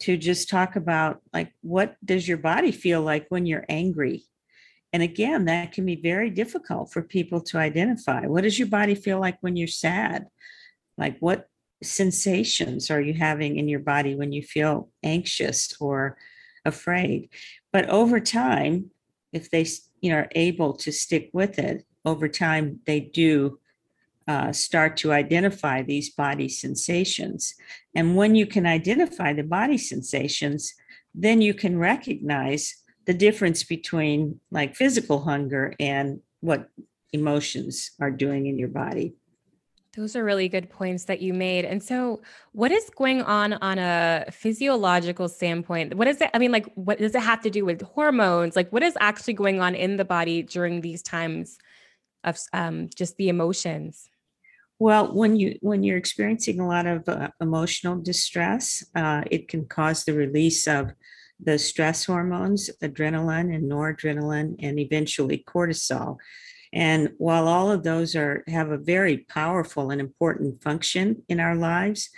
to 0.00 0.16
just 0.16 0.48
talk 0.48 0.76
about 0.76 1.20
like 1.32 1.52
what 1.62 1.96
does 2.04 2.28
your 2.28 2.38
body 2.38 2.72
feel 2.72 3.02
like 3.02 3.26
when 3.28 3.46
you're 3.46 3.64
angry? 3.68 4.24
And 4.92 5.02
again 5.02 5.46
that 5.46 5.72
can 5.72 5.84
be 5.84 5.96
very 5.96 6.30
difficult 6.30 6.92
for 6.92 7.02
people 7.02 7.40
to 7.42 7.58
identify. 7.58 8.26
What 8.26 8.42
does 8.42 8.58
your 8.58 8.68
body 8.68 8.94
feel 8.94 9.20
like 9.20 9.38
when 9.40 9.56
you're 9.56 9.68
sad? 9.68 10.26
Like 10.96 11.18
what 11.20 11.48
sensations 11.82 12.90
are 12.90 13.00
you 13.00 13.14
having 13.14 13.56
in 13.56 13.68
your 13.68 13.80
body 13.80 14.14
when 14.14 14.32
you 14.32 14.42
feel 14.42 14.88
anxious 15.02 15.74
or 15.80 16.16
afraid? 16.64 17.28
But 17.72 17.88
over 17.88 18.20
time 18.20 18.90
if 19.32 19.50
they 19.50 19.66
you 20.00 20.10
know 20.10 20.18
are 20.18 20.28
able 20.32 20.74
to 20.74 20.92
stick 20.92 21.30
with 21.32 21.58
it 21.58 21.84
over 22.04 22.28
time 22.28 22.80
they 22.86 23.00
do 23.00 23.58
uh, 24.28 24.52
start 24.52 24.98
to 24.98 25.10
identify 25.10 25.82
these 25.82 26.10
body 26.10 26.48
sensations. 26.48 27.54
And 27.94 28.14
when 28.14 28.34
you 28.34 28.46
can 28.46 28.66
identify 28.66 29.32
the 29.32 29.42
body 29.42 29.78
sensations, 29.78 30.74
then 31.14 31.40
you 31.40 31.54
can 31.54 31.78
recognize 31.78 32.74
the 33.06 33.14
difference 33.14 33.64
between 33.64 34.38
like 34.50 34.76
physical 34.76 35.20
hunger 35.20 35.74
and 35.80 36.20
what 36.40 36.68
emotions 37.12 37.92
are 38.00 38.10
doing 38.10 38.46
in 38.46 38.58
your 38.58 38.68
body. 38.68 39.14
Those 39.96 40.14
are 40.14 40.22
really 40.22 40.48
good 40.48 40.68
points 40.68 41.04
that 41.04 41.22
you 41.22 41.32
made. 41.32 41.64
And 41.64 41.82
so, 41.82 42.20
what 42.52 42.70
is 42.70 42.88
going 42.90 43.22
on 43.22 43.54
on 43.54 43.78
a 43.78 44.26
physiological 44.30 45.28
standpoint? 45.28 45.94
What 45.94 46.06
is 46.06 46.20
it? 46.20 46.30
I 46.34 46.38
mean, 46.38 46.52
like, 46.52 46.70
what 46.74 46.98
does 46.98 47.14
it 47.14 47.22
have 47.22 47.40
to 47.40 47.50
do 47.50 47.64
with 47.64 47.80
hormones? 47.80 48.54
Like, 48.54 48.70
what 48.70 48.82
is 48.82 48.96
actually 49.00 49.32
going 49.32 49.60
on 49.60 49.74
in 49.74 49.96
the 49.96 50.04
body 50.04 50.42
during 50.42 50.82
these 50.82 51.02
times 51.02 51.58
of 52.22 52.38
um, 52.52 52.90
just 52.94 53.16
the 53.16 53.30
emotions? 53.30 54.08
Well, 54.80 55.12
when 55.12 55.36
you 55.36 55.58
when 55.60 55.82
you're 55.82 55.96
experiencing 55.96 56.60
a 56.60 56.68
lot 56.68 56.86
of 56.86 57.08
uh, 57.08 57.30
emotional 57.40 58.00
distress, 58.00 58.84
uh, 58.94 59.22
it 59.28 59.48
can 59.48 59.66
cause 59.66 60.04
the 60.04 60.14
release 60.14 60.68
of 60.68 60.92
the 61.40 61.58
stress 61.58 62.04
hormones, 62.04 62.70
adrenaline 62.82 63.54
and 63.54 63.70
noradrenaline, 63.70 64.56
and 64.60 64.78
eventually 64.78 65.44
cortisol. 65.46 66.16
And 66.72 67.10
while 67.18 67.48
all 67.48 67.72
of 67.72 67.82
those 67.82 68.14
are 68.14 68.44
have 68.46 68.70
a 68.70 68.78
very 68.78 69.18
powerful 69.18 69.90
and 69.90 70.00
important 70.00 70.62
function 70.62 71.22
in 71.28 71.40
our 71.40 71.56
lives, 71.56 72.10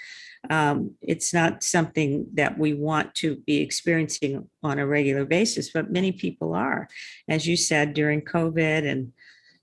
um, 0.49 0.97
it's 1.01 1.33
not 1.33 1.63
something 1.63 2.27
that 2.35 2.59
we 2.59 2.75
want 2.75 3.15
to 3.17 3.37
be 3.37 3.59
experiencing 3.59 4.49
on 4.63 4.79
a 4.79 4.87
regular 4.87 5.25
basis. 5.25 5.71
But 5.71 5.93
many 5.93 6.13
people 6.13 6.55
are, 6.55 6.89
as 7.29 7.47
you 7.47 7.57
said, 7.57 7.95
during 7.95 8.23
COVID 8.23 8.87
and 8.91 9.13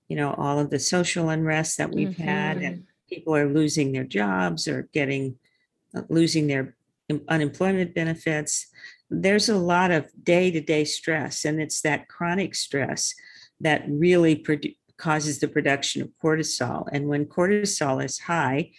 you 0.08 0.16
know 0.16 0.34
all 0.34 0.60
of 0.60 0.70
the 0.70 0.80
social 0.80 1.30
unrest 1.30 1.78
that 1.78 1.92
we've 1.92 2.10
mm-hmm. 2.10 2.24
had 2.24 2.58
and 2.58 2.84
people 3.10 3.36
are 3.36 3.48
losing 3.48 3.92
their 3.92 4.04
jobs 4.04 4.68
or 4.68 4.90
getting 4.94 5.36
uh, 5.96 6.02
losing 6.10 6.48
their 6.48 6.76
unemployment 7.30 7.94
benefits 7.96 8.68
there's 9.10 9.48
a 9.48 9.56
lot 9.56 9.92
of 9.92 10.06
day-to-day 10.24 10.84
stress 10.84 11.46
and 11.46 11.62
it's 11.62 11.82
that 11.82 12.08
chronic 12.10 12.54
stress 12.54 13.14
that 13.62 13.86
really 13.88 14.36
produ- 14.36 14.76
causes 14.98 15.40
the 15.40 15.48
production 15.48 16.02
of 16.02 16.10
cortisol 16.22 16.86
and 16.92 17.08
when 17.08 17.26
cortisol 17.26 18.04
is 18.04 18.20
high 18.20 18.70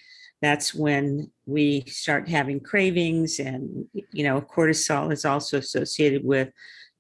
that's 0.41 0.75
when 0.75 1.31
we 1.47 1.83
start 1.87 2.29
having 2.29 2.61
cravings 2.61 3.39
and 3.39 3.87
you 4.13 4.25
know 4.25 4.41
cortisol 4.41 5.13
is 5.13 5.25
also 5.25 5.59
associated 5.59 6.25
with 6.25 6.51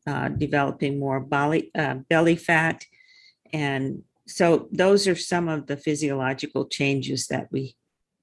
uh, 0.06 0.28
developing 0.28 0.98
more 0.98 1.20
belly, 1.20 1.70
uh, 1.74 1.96
belly 2.08 2.36
fat 2.36 2.84
and 3.52 4.02
so 4.28 4.68
those 4.70 5.08
are 5.08 5.16
some 5.16 5.48
of 5.48 5.66
the 5.66 5.76
physiological 5.76 6.66
changes 6.66 7.26
that 7.28 7.48
we 7.50 7.76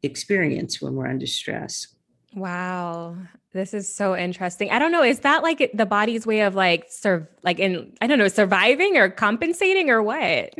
experience 0.04 0.82
when 0.82 0.94
we're 0.94 1.08
under 1.08 1.28
stress. 1.28 1.88
Wow. 2.36 3.18
This 3.54 3.74
is 3.74 3.94
so 3.94 4.16
interesting. 4.16 4.70
I 4.70 4.78
don't 4.78 4.92
know. 4.92 5.04
Is 5.04 5.22
that 5.22 5.42
like 5.42 5.72
the 5.74 5.86
body's 5.86 6.28
way 6.28 6.42
of 6.42 6.54
like 6.54 6.88
serve, 6.90 7.26
like 7.44 7.60
in, 7.60 7.94
I 8.02 8.08
don't 8.08 8.20
know, 8.20 8.28
surviving 8.28 8.98
or 8.98 9.10
compensating 9.10 9.90
or 9.90 10.04
what? 10.04 10.54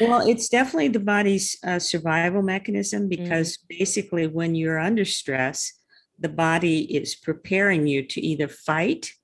Well, 0.00 0.20
it's 0.28 0.50
definitely 0.50 0.88
the 0.88 1.00
body's 1.00 1.56
uh, 1.66 1.78
survival 1.78 2.42
mechanism 2.42 3.08
because 3.08 3.56
mm. 3.56 3.78
basically 3.78 4.26
when 4.26 4.54
you're 4.54 4.78
under 4.78 5.06
stress, 5.06 5.72
the 6.18 6.28
body 6.28 6.94
is 6.94 7.14
preparing 7.14 7.86
you 7.86 8.02
to 8.06 8.20
either 8.20 8.48
fight 8.48 9.14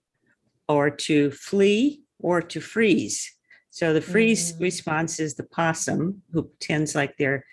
or 0.66 0.90
to 0.90 1.30
flee 1.30 2.02
or 2.18 2.40
to 2.40 2.60
freeze. 2.60 3.37
So 3.78 3.94
the 3.94 4.00
freeze 4.00 4.52
mm-hmm. 4.52 4.64
response 4.64 5.20
is 5.20 5.36
the 5.36 5.44
possum 5.44 6.22
who 6.32 6.42
pretends 6.42 6.96
like 6.96 7.16
they're 7.16 7.44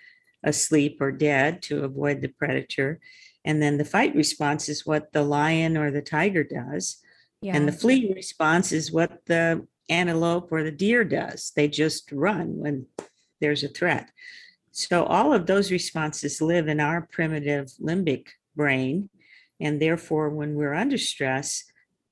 asleep 0.42 1.00
or 1.00 1.12
dead 1.12 1.62
to 1.62 1.84
avoid 1.84 2.20
the 2.20 2.26
predator. 2.26 2.98
And 3.44 3.62
then 3.62 3.78
the 3.78 3.84
fight 3.84 4.12
response 4.16 4.68
is 4.68 4.84
what 4.84 5.12
the 5.12 5.22
lion 5.22 5.76
or 5.76 5.92
the 5.92 6.02
tiger 6.02 6.42
does. 6.42 6.96
Yeah. 7.42 7.54
And 7.54 7.68
the 7.68 7.72
flee 7.72 8.12
response 8.12 8.72
is 8.72 8.90
what 8.90 9.24
the 9.26 9.68
antelope 9.88 10.50
or 10.50 10.64
the 10.64 10.72
deer 10.72 11.04
does. 11.04 11.52
They 11.54 11.68
just 11.68 12.10
run 12.10 12.56
when 12.56 12.86
there's 13.40 13.62
a 13.62 13.68
threat. 13.68 14.10
So 14.72 15.04
all 15.04 15.32
of 15.32 15.46
those 15.46 15.70
responses 15.70 16.42
live 16.42 16.66
in 16.66 16.80
our 16.80 17.02
primitive 17.02 17.68
limbic 17.80 18.26
brain. 18.56 19.10
And 19.60 19.80
therefore, 19.80 20.30
when 20.30 20.56
we're 20.56 20.74
under 20.74 20.98
stress, 20.98 21.62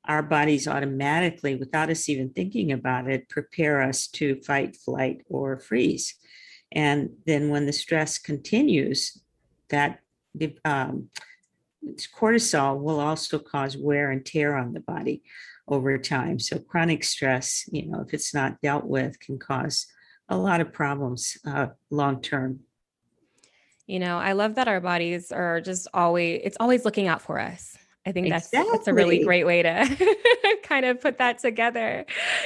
our 0.06 0.22
bodies 0.22 0.68
automatically, 0.68 1.54
without 1.54 1.90
us 1.90 2.08
even 2.08 2.30
thinking 2.30 2.72
about 2.72 3.08
it, 3.08 3.28
prepare 3.28 3.80
us 3.82 4.06
to 4.08 4.40
fight, 4.42 4.76
flight, 4.76 5.22
or 5.28 5.58
freeze. 5.58 6.14
And 6.72 7.10
then 7.26 7.48
when 7.48 7.66
the 7.66 7.72
stress 7.72 8.18
continues, 8.18 9.18
that 9.70 10.00
um, 10.64 11.08
cortisol 12.14 12.80
will 12.80 13.00
also 13.00 13.38
cause 13.38 13.76
wear 13.76 14.10
and 14.10 14.24
tear 14.24 14.56
on 14.56 14.72
the 14.72 14.80
body 14.80 15.22
over 15.68 15.96
time. 15.98 16.38
So 16.38 16.58
chronic 16.58 17.04
stress, 17.04 17.68
you 17.72 17.86
know, 17.86 18.00
if 18.00 18.12
it's 18.12 18.34
not 18.34 18.60
dealt 18.60 18.84
with, 18.84 19.18
can 19.20 19.38
cause 19.38 19.86
a 20.28 20.36
lot 20.36 20.60
of 20.60 20.72
problems 20.72 21.38
uh, 21.46 21.68
long 21.90 22.20
term. 22.20 22.60
You 23.86 23.98
know, 23.98 24.18
I 24.18 24.32
love 24.32 24.54
that 24.54 24.68
our 24.68 24.80
bodies 24.80 25.30
are 25.30 25.60
just 25.60 25.86
always, 25.92 26.40
it's 26.44 26.56
always 26.58 26.84
looking 26.84 27.06
out 27.06 27.22
for 27.22 27.38
us. 27.38 27.76
I 28.06 28.12
think 28.12 28.28
that's 28.28 28.48
exactly. 28.48 28.72
that's 28.72 28.88
a 28.88 28.94
really 28.94 29.24
great 29.24 29.46
way 29.46 29.62
to 29.62 30.16
kind 30.62 30.84
of 30.84 31.00
put 31.00 31.18
that 31.18 31.38
together. 31.38 32.04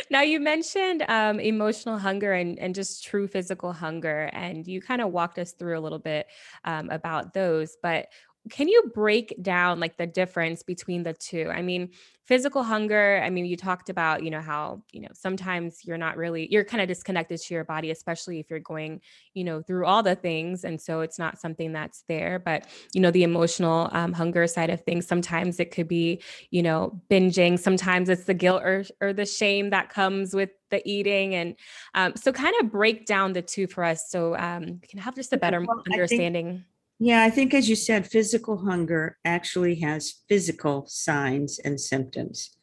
Now 0.09 0.23
you 0.23 0.39
mentioned 0.39 1.05
um, 1.09 1.41
emotional 1.41 1.99
hunger 1.99 2.33
and, 2.33 2.59
and 2.61 2.75
just 2.75 3.05
true 3.05 3.27
physical 3.27 3.73
hunger, 3.73 4.31
and 4.33 4.67
you 4.67 4.81
kind 4.81 5.01
of 5.01 5.11
walked 5.11 5.39
us 5.39 5.53
through 5.53 5.77
a 5.77 5.81
little 5.81 5.99
bit 5.99 6.29
um, 6.65 6.91
about 6.91 7.35
those. 7.35 7.77
But 7.83 8.07
can 8.51 8.69
you 8.69 8.91
break 8.95 9.35
down 9.43 9.81
like 9.81 9.97
the 9.97 10.07
difference 10.07 10.63
between 10.63 11.03
the 11.03 11.13
two? 11.13 11.51
I 11.51 11.63
mean, 11.63 11.91
physical 12.25 12.63
hunger, 12.63 13.23
I 13.25 13.31
mean, 13.31 13.47
you 13.47 13.57
talked 13.57 13.89
about, 13.89 14.23
you 14.23 14.31
know, 14.31 14.41
how, 14.41 14.83
you 14.93 15.01
know, 15.01 15.09
sometimes 15.15 15.85
you're 15.85 15.99
not 15.99 16.17
really, 16.17 16.47
you're 16.51 16.65
kind 16.65 16.83
of 16.83 16.89
disconnected 16.89 17.41
to 17.41 17.55
your 17.55 17.65
body, 17.65 17.91
especially 17.91 18.39
if 18.39 18.51
you're 18.51 18.61
going, 18.61 19.01
you 19.35 19.45
know, 19.45 19.63
through 19.63 19.87
all 19.87 20.03
the 20.03 20.15
things. 20.15 20.65
And 20.65 20.81
so 20.81 21.01
it's 21.01 21.19
not 21.19 21.39
something 21.39 21.73
that's 21.73 22.05
there. 22.09 22.39
But, 22.39 22.67
you 22.93 23.01
know, 23.01 23.11
the 23.11 23.23
emotional 23.23 23.89
um, 23.93 24.13
hunger 24.13 24.47
side 24.47 24.71
of 24.71 24.83
things, 24.83 25.07
sometimes 25.07 25.59
it 25.59 25.71
could 25.71 25.89
be, 25.89 26.23
you 26.51 26.63
know, 26.63 27.01
binging. 27.11 27.59
Sometimes 27.59 28.09
it's 28.09 28.25
the 28.25 28.35
guilt 28.35 28.63
or, 28.63 28.85
or 29.01 29.13
the 29.13 29.27
shame 29.27 29.71
that 29.71 29.89
comes 29.89 30.35
with 30.35 30.51
the 30.71 30.87
eating. 30.87 31.35
And 31.35 31.57
um, 31.95 32.15
so 32.15 32.31
kind 32.33 32.55
of 32.61 32.71
break 32.71 33.07
down 33.07 33.33
the 33.33 33.43
two 33.43 33.67
for 33.67 33.85
us 33.85 34.11
so 34.11 34.37
um, 34.37 34.79
we 34.83 34.87
can 34.87 34.99
have 34.99 35.15
just 35.15 35.33
a 35.33 35.39
better 35.39 35.65
well, 35.67 35.83
understanding. 35.91 36.65
Yeah, 37.01 37.23
I 37.23 37.31
think 37.31 37.55
as 37.55 37.69
you 37.69 37.77
said, 37.77 38.11
physical 38.11 38.59
hunger 38.59 39.19
actually 39.25 39.77
has 39.81 40.23
physical 40.29 40.85
signs 40.89 41.61
and 41.61 41.81
symptoms. 41.81 42.57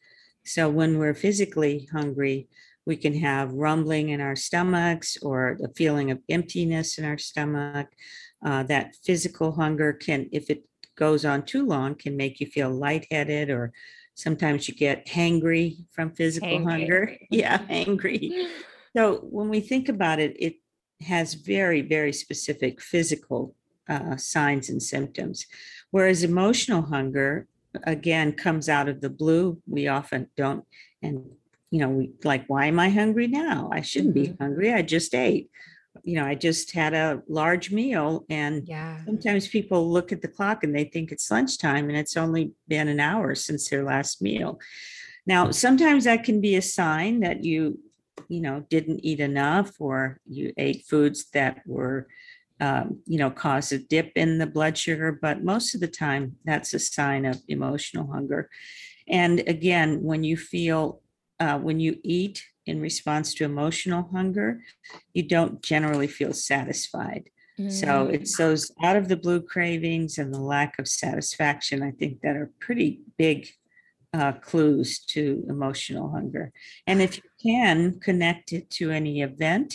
So 0.44 0.68
when 0.68 0.98
we're 0.98 1.14
physically 1.14 1.88
hungry, 1.90 2.48
we 2.84 2.96
can 2.96 3.14
have 3.14 3.52
rumbling 3.52 4.10
in 4.10 4.20
our 4.20 4.36
stomachs 4.36 5.16
or 5.22 5.56
the 5.58 5.72
feeling 5.74 6.10
of 6.10 6.20
emptiness 6.28 6.98
in 6.98 7.04
our 7.04 7.18
stomach. 7.18 7.88
Uh, 8.44 8.62
that 8.64 8.94
physical 9.02 9.52
hunger 9.52 9.92
can, 9.94 10.28
if 10.30 10.50
it 10.50 10.62
goes 10.96 11.24
on 11.24 11.44
too 11.44 11.66
long, 11.66 11.94
can 11.94 12.16
make 12.16 12.38
you 12.38 12.46
feel 12.46 12.70
lightheaded 12.70 13.50
or 13.50 13.72
sometimes 14.14 14.68
you 14.68 14.74
get 14.74 15.06
hangry 15.06 15.76
from 15.90 16.12
physical 16.12 16.48
hangry. 16.48 16.64
hunger. 16.64 17.16
Yeah, 17.30 17.60
angry. 17.68 18.48
So 18.96 19.18
when 19.28 19.50
we 19.50 19.60
think 19.60 19.90
about 19.90 20.20
it, 20.20 20.34
it 20.38 20.54
has 21.02 21.34
very, 21.34 21.82
very 21.82 22.14
specific 22.14 22.80
physical 22.80 23.54
uh, 23.88 24.16
signs 24.16 24.68
and 24.68 24.82
symptoms. 24.82 25.46
Whereas 25.90 26.22
emotional 26.22 26.82
hunger, 26.82 27.46
again, 27.84 28.32
comes 28.32 28.68
out 28.68 28.88
of 28.88 29.00
the 29.00 29.10
blue. 29.10 29.60
We 29.66 29.88
often 29.88 30.28
don't, 30.36 30.64
and 31.02 31.24
you 31.70 31.80
know, 31.80 31.88
we 31.88 32.12
like, 32.24 32.44
why 32.46 32.66
am 32.66 32.78
I 32.78 32.88
hungry 32.88 33.26
now? 33.26 33.70
I 33.72 33.80
shouldn't 33.80 34.14
mm-hmm. 34.14 34.32
be 34.32 34.36
hungry. 34.40 34.72
I 34.72 34.82
just 34.82 35.14
ate. 35.14 35.50
You 36.04 36.16
know, 36.16 36.26
I 36.26 36.34
just 36.34 36.72
had 36.72 36.94
a 36.94 37.22
large 37.28 37.72
meal, 37.72 38.24
and 38.28 38.68
yeah. 38.68 39.04
sometimes 39.04 39.48
people 39.48 39.90
look 39.90 40.12
at 40.12 40.22
the 40.22 40.28
clock 40.28 40.62
and 40.62 40.74
they 40.74 40.84
think 40.84 41.10
it's 41.10 41.30
lunchtime, 41.30 41.88
and 41.88 41.98
it's 41.98 42.16
only 42.16 42.52
been 42.68 42.88
an 42.88 43.00
hour 43.00 43.34
since 43.34 43.68
their 43.68 43.82
last 43.82 44.22
meal. 44.22 44.60
Now, 45.26 45.50
sometimes 45.50 46.04
that 46.04 46.22
can 46.22 46.40
be 46.40 46.54
a 46.54 46.62
sign 46.62 47.20
that 47.20 47.44
you, 47.44 47.80
you 48.28 48.40
know, 48.40 48.64
didn't 48.70 49.04
eat 49.04 49.20
enough 49.20 49.72
or 49.80 50.20
you 50.28 50.52
ate 50.56 50.84
foods 50.86 51.26
that 51.32 51.62
were 51.66 52.06
um, 52.60 53.00
you 53.06 53.18
know, 53.18 53.30
cause 53.30 53.72
a 53.72 53.78
dip 53.78 54.12
in 54.16 54.38
the 54.38 54.46
blood 54.46 54.78
sugar, 54.78 55.18
but 55.20 55.44
most 55.44 55.74
of 55.74 55.80
the 55.80 55.88
time 55.88 56.36
that's 56.44 56.72
a 56.74 56.78
sign 56.78 57.24
of 57.24 57.40
emotional 57.48 58.10
hunger. 58.10 58.48
And 59.08 59.40
again, 59.40 60.02
when 60.02 60.24
you 60.24 60.36
feel, 60.36 61.02
uh, 61.38 61.58
when 61.58 61.80
you 61.80 61.98
eat 62.02 62.44
in 62.64 62.80
response 62.80 63.34
to 63.34 63.44
emotional 63.44 64.08
hunger, 64.12 64.62
you 65.12 65.22
don't 65.22 65.62
generally 65.62 66.08
feel 66.08 66.32
satisfied. 66.32 67.30
So 67.68 67.86
Mm. 67.86 68.14
it's 68.14 68.36
those 68.36 68.70
out 68.82 68.96
of 68.96 69.08
the 69.08 69.16
blue 69.16 69.40
cravings 69.40 70.18
and 70.18 70.32
the 70.32 70.40
lack 70.40 70.78
of 70.78 70.86
satisfaction, 70.86 71.82
I 71.82 71.90
think 71.90 72.20
that 72.20 72.36
are 72.36 72.50
pretty 72.60 73.00
big 73.16 73.48
uh, 74.12 74.32
clues 74.32 74.98
to 75.06 75.44
emotional 75.48 76.10
hunger. 76.10 76.52
And 76.86 77.00
if 77.00 77.16
you 77.16 77.22
can 77.42 77.98
connect 78.00 78.52
it 78.52 78.70
to 78.70 78.90
any 78.90 79.22
event 79.22 79.74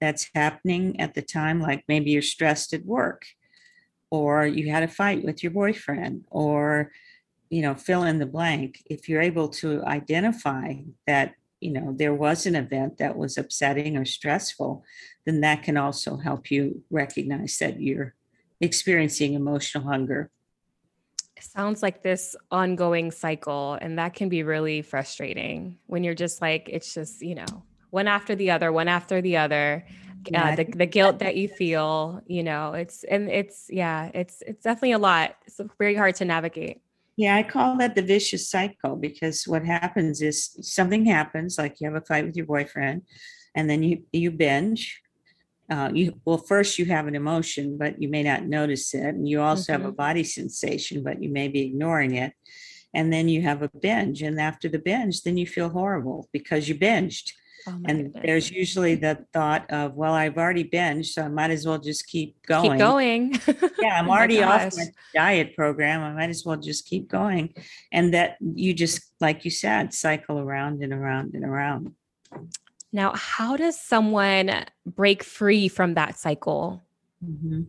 that's 0.00 0.30
happening 0.34 1.00
at 1.00 1.14
the 1.14 1.22
time, 1.22 1.60
like 1.60 1.84
maybe 1.88 2.10
you're 2.10 2.22
stressed 2.22 2.72
at 2.72 2.84
work, 2.84 3.26
or 4.10 4.46
you 4.46 4.70
had 4.70 4.82
a 4.82 4.88
fight 4.88 5.24
with 5.24 5.42
your 5.42 5.52
boyfriend, 5.52 6.24
or 6.30 6.90
you 7.50 7.62
know, 7.62 7.74
fill 7.74 8.04
in 8.04 8.18
the 8.18 8.26
blank. 8.26 8.82
If 8.86 9.08
you're 9.08 9.22
able 9.22 9.48
to 9.48 9.82
identify 9.84 10.74
that, 11.06 11.34
you 11.60 11.72
know, 11.72 11.94
there 11.96 12.14
was 12.14 12.46
an 12.46 12.54
event 12.54 12.98
that 12.98 13.16
was 13.16 13.38
upsetting 13.38 13.96
or 13.96 14.04
stressful, 14.04 14.84
then 15.24 15.40
that 15.40 15.62
can 15.62 15.76
also 15.76 16.16
help 16.18 16.50
you 16.50 16.82
recognize 16.90 17.56
that 17.58 17.80
you're 17.80 18.14
experiencing 18.60 19.34
emotional 19.34 19.84
hunger. 19.84 20.30
Sounds 21.40 21.82
like 21.82 22.02
this 22.02 22.36
ongoing 22.50 23.10
cycle, 23.10 23.78
and 23.80 23.98
that 23.98 24.12
can 24.14 24.28
be 24.28 24.42
really 24.42 24.82
frustrating 24.82 25.78
when 25.86 26.04
you're 26.04 26.14
just 26.14 26.42
like, 26.42 26.68
it's 26.70 26.92
just, 26.92 27.22
you 27.22 27.36
know, 27.36 27.62
one 27.90 28.08
after 28.08 28.34
the 28.34 28.50
other, 28.50 28.72
one 28.72 28.88
after 28.88 29.20
the 29.20 29.36
other. 29.36 29.84
Yeah, 30.30 30.52
Uh, 30.52 30.56
the, 30.56 30.64
the 30.64 30.86
guilt 30.86 31.20
that 31.20 31.36
you 31.36 31.48
feel, 31.48 32.20
you 32.26 32.42
know, 32.42 32.74
it's, 32.74 33.02
and 33.04 33.30
it's, 33.30 33.66
yeah, 33.70 34.10
it's, 34.12 34.42
it's 34.42 34.62
definitely 34.62 34.92
a 34.92 34.98
lot. 34.98 35.36
It's 35.46 35.60
very 35.78 35.94
hard 35.94 36.16
to 36.16 36.24
navigate. 36.24 36.82
Yeah, 37.16 37.34
I 37.36 37.42
call 37.42 37.76
that 37.78 37.94
the 37.94 38.02
vicious 38.02 38.48
cycle 38.50 38.94
because 38.96 39.48
what 39.48 39.64
happens 39.64 40.20
is 40.20 40.56
something 40.60 41.06
happens, 41.06 41.56
like 41.56 41.80
you 41.80 41.88
have 41.88 41.96
a 41.96 42.04
fight 42.04 42.26
with 42.26 42.36
your 42.36 42.46
boyfriend, 42.46 43.02
and 43.56 43.68
then 43.70 43.82
you 43.82 44.04
you 44.12 44.30
binge. 44.30 45.00
Uh, 45.70 45.90
you 45.92 46.20
well, 46.24 46.38
first 46.38 46.78
you 46.78 46.84
have 46.86 47.06
an 47.08 47.14
emotion, 47.16 47.76
but 47.76 48.00
you 48.00 48.08
may 48.08 48.22
not 48.22 48.44
notice 48.46 48.94
it, 48.94 49.02
and 49.14 49.28
you 49.28 49.40
also 49.40 49.72
have 49.72 49.84
a 49.84 49.92
Mhm. 49.92 49.96
body 49.96 50.24
sensation, 50.24 51.02
but 51.02 51.20
you 51.22 51.28
may 51.28 51.48
be 51.48 51.62
ignoring 51.62 52.14
it. 52.14 52.32
And 52.94 53.12
then 53.12 53.28
you 53.28 53.42
have 53.42 53.62
a 53.62 53.70
binge, 53.82 54.22
and 54.22 54.40
after 54.40 54.68
the 54.68 54.78
binge, 54.78 55.22
then 55.22 55.36
you 55.36 55.46
feel 55.46 55.70
horrible 55.70 56.28
because 56.32 56.68
you 56.68 56.74
binged. 56.76 57.32
Oh 57.68 57.80
And 57.86 58.04
goodness. 58.04 58.22
there's 58.24 58.50
usually 58.50 58.94
the 58.94 59.24
thought 59.32 59.70
of, 59.70 59.94
well, 59.94 60.14
I've 60.14 60.36
already 60.38 60.64
binged, 60.64 61.06
so 61.06 61.22
I 61.22 61.28
might 61.28 61.50
as 61.50 61.66
well 61.66 61.78
just 61.78 62.06
keep 62.06 62.34
going. 62.46 62.70
Keep 62.72 62.78
going. 62.78 63.40
Yeah, 63.80 63.98
I'm 64.00 64.08
Oh 64.08 64.12
already 64.12 64.42
off 64.42 64.76
my 64.76 64.86
diet 65.14 65.54
program. 65.54 66.02
I 66.02 66.12
might 66.14 66.30
as 66.30 66.44
well 66.44 66.56
just 66.56 66.86
keep 66.86 67.08
going. 67.08 67.54
And 67.92 68.12
that 68.14 68.36
you 68.40 68.74
just, 68.74 69.02
like 69.20 69.44
you 69.44 69.50
said, 69.50 69.94
cycle 69.94 70.38
around 70.38 70.82
and 70.82 70.92
around 70.92 71.34
and 71.34 71.44
around. 71.44 71.94
Now, 72.92 73.12
how 73.14 73.56
does 73.56 73.78
someone 73.80 74.64
break 74.86 75.22
free 75.22 75.68
from 75.68 75.94
that 75.94 76.18
cycle? 76.18 76.82
Mhm. 77.24 77.66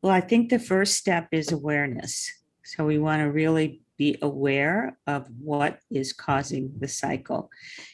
Well, 0.00 0.12
I 0.12 0.20
think 0.20 0.48
the 0.50 0.58
first 0.58 0.94
step 0.94 1.28
is 1.32 1.52
awareness. 1.52 2.30
So 2.64 2.84
we 2.86 2.98
want 2.98 3.20
to 3.20 3.30
really 3.30 3.82
be 4.02 4.10
aware 4.30 4.78
of 5.06 5.20
what 5.50 5.72
is 5.90 6.12
causing 6.12 6.64
the 6.82 6.88
cycle. 6.88 7.42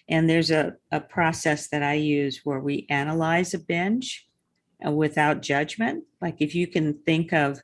And 0.09 0.23
there's 0.29 0.51
a, 0.51 0.65
a 0.91 1.01
process 1.17 1.61
that 1.69 1.83
I 1.83 1.95
use 2.19 2.35
where 2.45 2.61
we 2.69 2.87
analyze 3.03 3.51
a 3.55 3.59
binge 3.59 4.09
uh, 4.87 4.93
without 5.05 5.43
judgment. 5.53 6.05
Like 6.25 6.37
if 6.47 6.55
you 6.55 6.67
can 6.67 6.87
think 7.09 7.33
of 7.33 7.61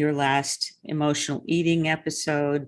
your 0.00 0.12
last 0.12 0.58
emotional 0.84 1.42
eating 1.56 1.82
episode 1.88 2.62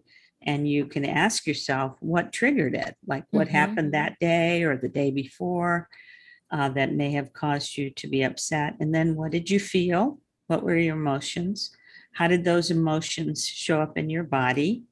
and 0.51 0.69
you 0.75 0.83
can 0.95 1.05
ask 1.25 1.47
yourself 1.47 1.91
what 2.01 2.33
triggered 2.33 2.75
it, 2.75 2.95
like 3.13 3.25
what 3.31 3.49
Mhm. 3.49 3.59
happened 3.61 3.91
that 3.95 4.15
day 4.21 4.63
or 4.69 4.75
the 4.77 4.93
day 5.01 5.11
before 5.23 5.89
uh, 6.57 6.69
that 6.77 6.93
may 7.03 7.11
have 7.19 7.33
caused 7.43 7.71
you 7.79 7.87
to 8.01 8.07
be 8.15 8.21
upset. 8.31 8.71
And 8.81 8.91
then 8.97 9.09
what 9.19 9.33
did 9.37 9.47
you 9.53 9.61
feel? 9.75 10.03
What 10.49 10.63
were 10.65 10.77
your 10.77 10.97
emotions? 10.97 11.57
How 12.19 12.29
did 12.29 12.45
those 12.45 12.71
emotions 12.79 13.39
show 13.65 13.79
up 13.85 13.97
in 13.97 14.11
your 14.11 14.25
body? 14.43 14.85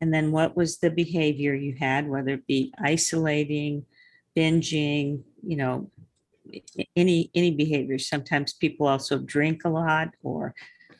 And 0.00 0.12
then 0.12 0.30
what 0.30 0.56
was 0.56 0.78
the 0.78 0.90
behavior 0.90 1.54
you 1.54 1.74
had, 1.78 2.08
whether 2.08 2.34
it 2.34 2.46
be 2.46 2.72
isolating, 2.78 3.86
binging, 4.36 5.22
you 5.42 5.56
know, 5.56 5.90
any 6.94 7.30
any 7.34 7.50
behavior. 7.50 7.98
Sometimes 7.98 8.52
people 8.52 8.86
also 8.86 9.18
drink 9.18 9.64
a 9.64 9.68
lot 9.68 10.10
or 10.22 10.54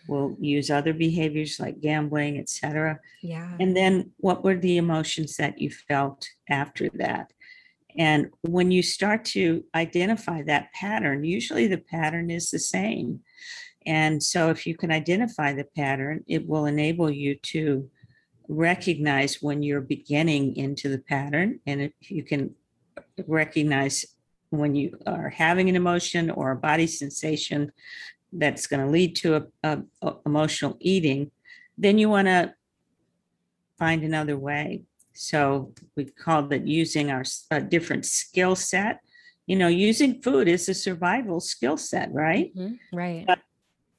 will 0.09 0.37
use 0.41 0.71
other 0.71 0.93
behaviors 0.93 1.59
like 1.59 1.81
gambling, 1.81 2.39
etc. 2.39 2.99
Yeah. 3.23 3.57
And 3.61 3.77
then 3.77 4.13
what 4.19 4.45
were 4.45 4.57
the 4.57 4.77
emotions 4.77 5.37
that 5.37 5.61
you 5.61 5.71
felt 5.71 6.29
after 6.49 6.89
that? 6.95 7.33
And 7.99 8.31
when 8.43 8.71
you 8.71 8.83
start 8.83 9.25
to 9.27 9.65
identify 9.75 10.43
that 10.43 10.73
pattern, 10.73 11.25
usually 11.25 11.67
the 11.67 11.79
pattern 11.79 12.31
is 12.31 12.51
the 12.51 12.59
same. 12.59 13.21
And 13.87 14.23
so 14.23 14.51
if 14.51 14.67
you 14.67 14.77
can 14.77 14.91
identify 14.91 15.53
the 15.53 15.67
pattern, 15.77 16.25
it 16.27 16.47
will 16.47 16.67
enable 16.67 17.11
you 17.11 17.37
to 17.37 17.89
recognize 18.49 19.43
when 19.43 19.63
you're 19.63 19.81
beginning 19.81 20.57
into 20.57 20.89
the 20.89 20.99
pattern. 20.99 21.61
And 21.67 21.81
if 21.83 21.93
you 22.11 22.23
can 22.23 22.55
recognize 23.27 24.05
when 24.51 24.75
you 24.75 24.99
are 25.07 25.29
having 25.31 25.69
an 25.69 25.77
emotion 25.77 26.31
or 26.31 26.53
a 26.53 26.57
body 26.57 26.87
sensation 26.87 27.73
that's 28.33 28.67
going 28.67 28.85
to 28.85 28.91
lead 28.91 29.17
to 29.17 29.37
a, 29.37 29.43
a- 29.63 29.83
a 30.03 30.13
emotional 30.27 30.77
eating, 30.81 31.31
then 31.79 31.99
you 31.99 32.09
want 32.09 32.27
to 32.29 32.55
find 33.79 34.03
another 34.03 34.39
way. 34.39 34.83
So 35.13 35.73
we 35.97 36.05
called 36.05 36.53
it 36.53 36.67
using 36.67 37.11
our 37.11 37.25
different 37.69 38.05
skill 38.07 38.55
set. 38.57 39.01
You 39.47 39.57
know, 39.57 39.69
using 39.69 40.21
food 40.23 40.49
is 40.49 40.69
a 40.69 40.75
survival 40.75 41.41
skill 41.41 41.77
set, 41.77 42.13
right? 42.13 42.55
Mhm. 42.57 42.79
Right. 42.93 43.25
But- 43.27 43.41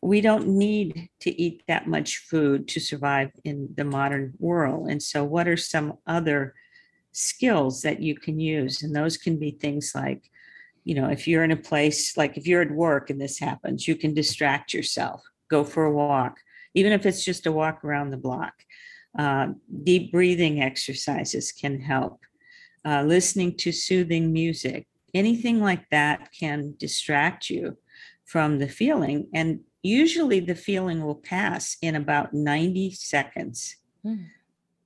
we 0.02 0.22
don't 0.22 0.48
need 0.48 1.10
to 1.22 1.42
eat 1.42 1.64
that 1.68 1.88
much 1.88 2.18
food 2.20 2.68
to 2.70 2.80
survive 2.80 3.32
in 3.44 3.70
the 3.76 3.84
modern 3.84 4.34
world. 4.40 4.90
And 4.90 5.02
so, 5.02 5.24
what 5.24 5.48
are 5.48 5.58
some 5.58 5.98
other 6.06 6.54
skills 7.12 7.82
that 7.82 8.02
you 8.02 8.16
can 8.16 8.40
use? 8.40 8.84
And 8.84 8.96
those 8.96 9.18
can 9.18 9.38
be 9.38 9.52
things 9.52 9.94
like, 9.96 10.30
you 10.84 10.96
know, 10.96 11.10
if 11.10 11.28
you're 11.28 11.44
in 11.44 11.52
a 11.52 11.58
place 11.58 12.16
like 12.16 12.38
if 12.38 12.48
you're 12.48 12.62
at 12.62 12.72
work 12.72 13.10
and 13.10 13.20
this 13.20 13.40
happens, 13.40 13.88
you 13.88 13.96
can 13.96 14.14
distract 14.14 14.74
yourself, 14.74 15.22
go 15.50 15.64
for 15.64 15.86
a 15.86 15.94
walk, 15.94 16.38
even 16.76 16.92
if 16.92 17.06
it's 17.06 17.26
just 17.26 17.48
a 17.48 17.52
walk 17.52 17.84
around 17.84 18.12
the 18.12 18.18
block. 18.18 18.54
Uh, 19.18 19.48
deep 19.84 20.12
breathing 20.12 20.62
exercises 20.62 21.52
can 21.52 21.82
help. 21.82 22.20
Uh, 22.86 23.02
listening 23.02 23.58
to 23.58 23.72
soothing 23.72 24.32
music, 24.32 24.88
anything 25.14 25.60
like 25.60 25.90
that 25.90 26.30
can 26.40 26.76
distract 26.78 27.50
you 27.50 27.76
from 28.26 28.60
the 28.60 28.68
feeling. 28.68 29.28
And 29.34 29.62
usually 29.84 30.40
the 30.40 30.56
feeling 30.56 31.04
will 31.04 31.16
pass 31.16 31.78
in 31.82 31.96
about 31.96 32.34
90 32.34 32.92
seconds. 32.92 33.78
Mm. 34.06 34.28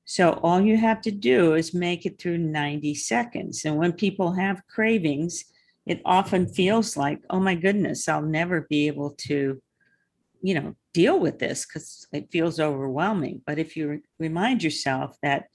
So 0.06 0.32
all 0.43 0.60
you 0.60 0.77
have 0.77 1.01
to 1.01 1.12
do 1.12 1.54
is 1.54 1.73
make 1.73 2.06
it 2.06 2.19
through 2.19 2.38
90 2.38 2.95
seconds. 2.95 3.63
And 3.63 3.77
when 3.77 3.93
people 3.93 4.34
have 4.34 4.67
cravings, 4.67 5.45
it 5.86 6.01
often 6.06 6.47
feels 6.47 6.97
like, 6.97 7.19
oh 7.30 7.39
my 7.39 7.56
goodness, 7.56 8.10
I'll 8.10 8.21
never 8.21 8.62
be 8.62 8.88
able 8.88 9.12
to, 9.12 9.62
you 10.41 10.54
know, 10.54 10.75
deal 10.93 11.19
with 11.19 11.39
this 11.39 11.65
because 11.65 12.08
it 12.12 12.32
feels 12.32 12.60
overwhelming. 12.60 13.41
But 13.45 13.58
if 13.58 13.77
you 13.77 13.88
re- 13.88 13.99
remind 14.19 14.63
yourself 14.63 15.15
that 15.23 15.45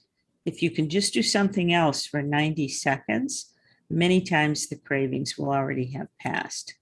if 0.45 0.61
you 0.61 0.71
can 0.71 0.89
just 0.89 1.13
do 1.13 1.21
something 1.21 1.73
else 1.73 2.05
for 2.05 2.21
90 2.21 2.67
seconds, 2.69 3.53
many 3.89 4.21
times 4.21 4.67
the 4.67 4.77
cravings 4.77 5.37
will 5.37 5.51
already 5.51 5.91
have 5.91 6.07
passed. 6.19 6.75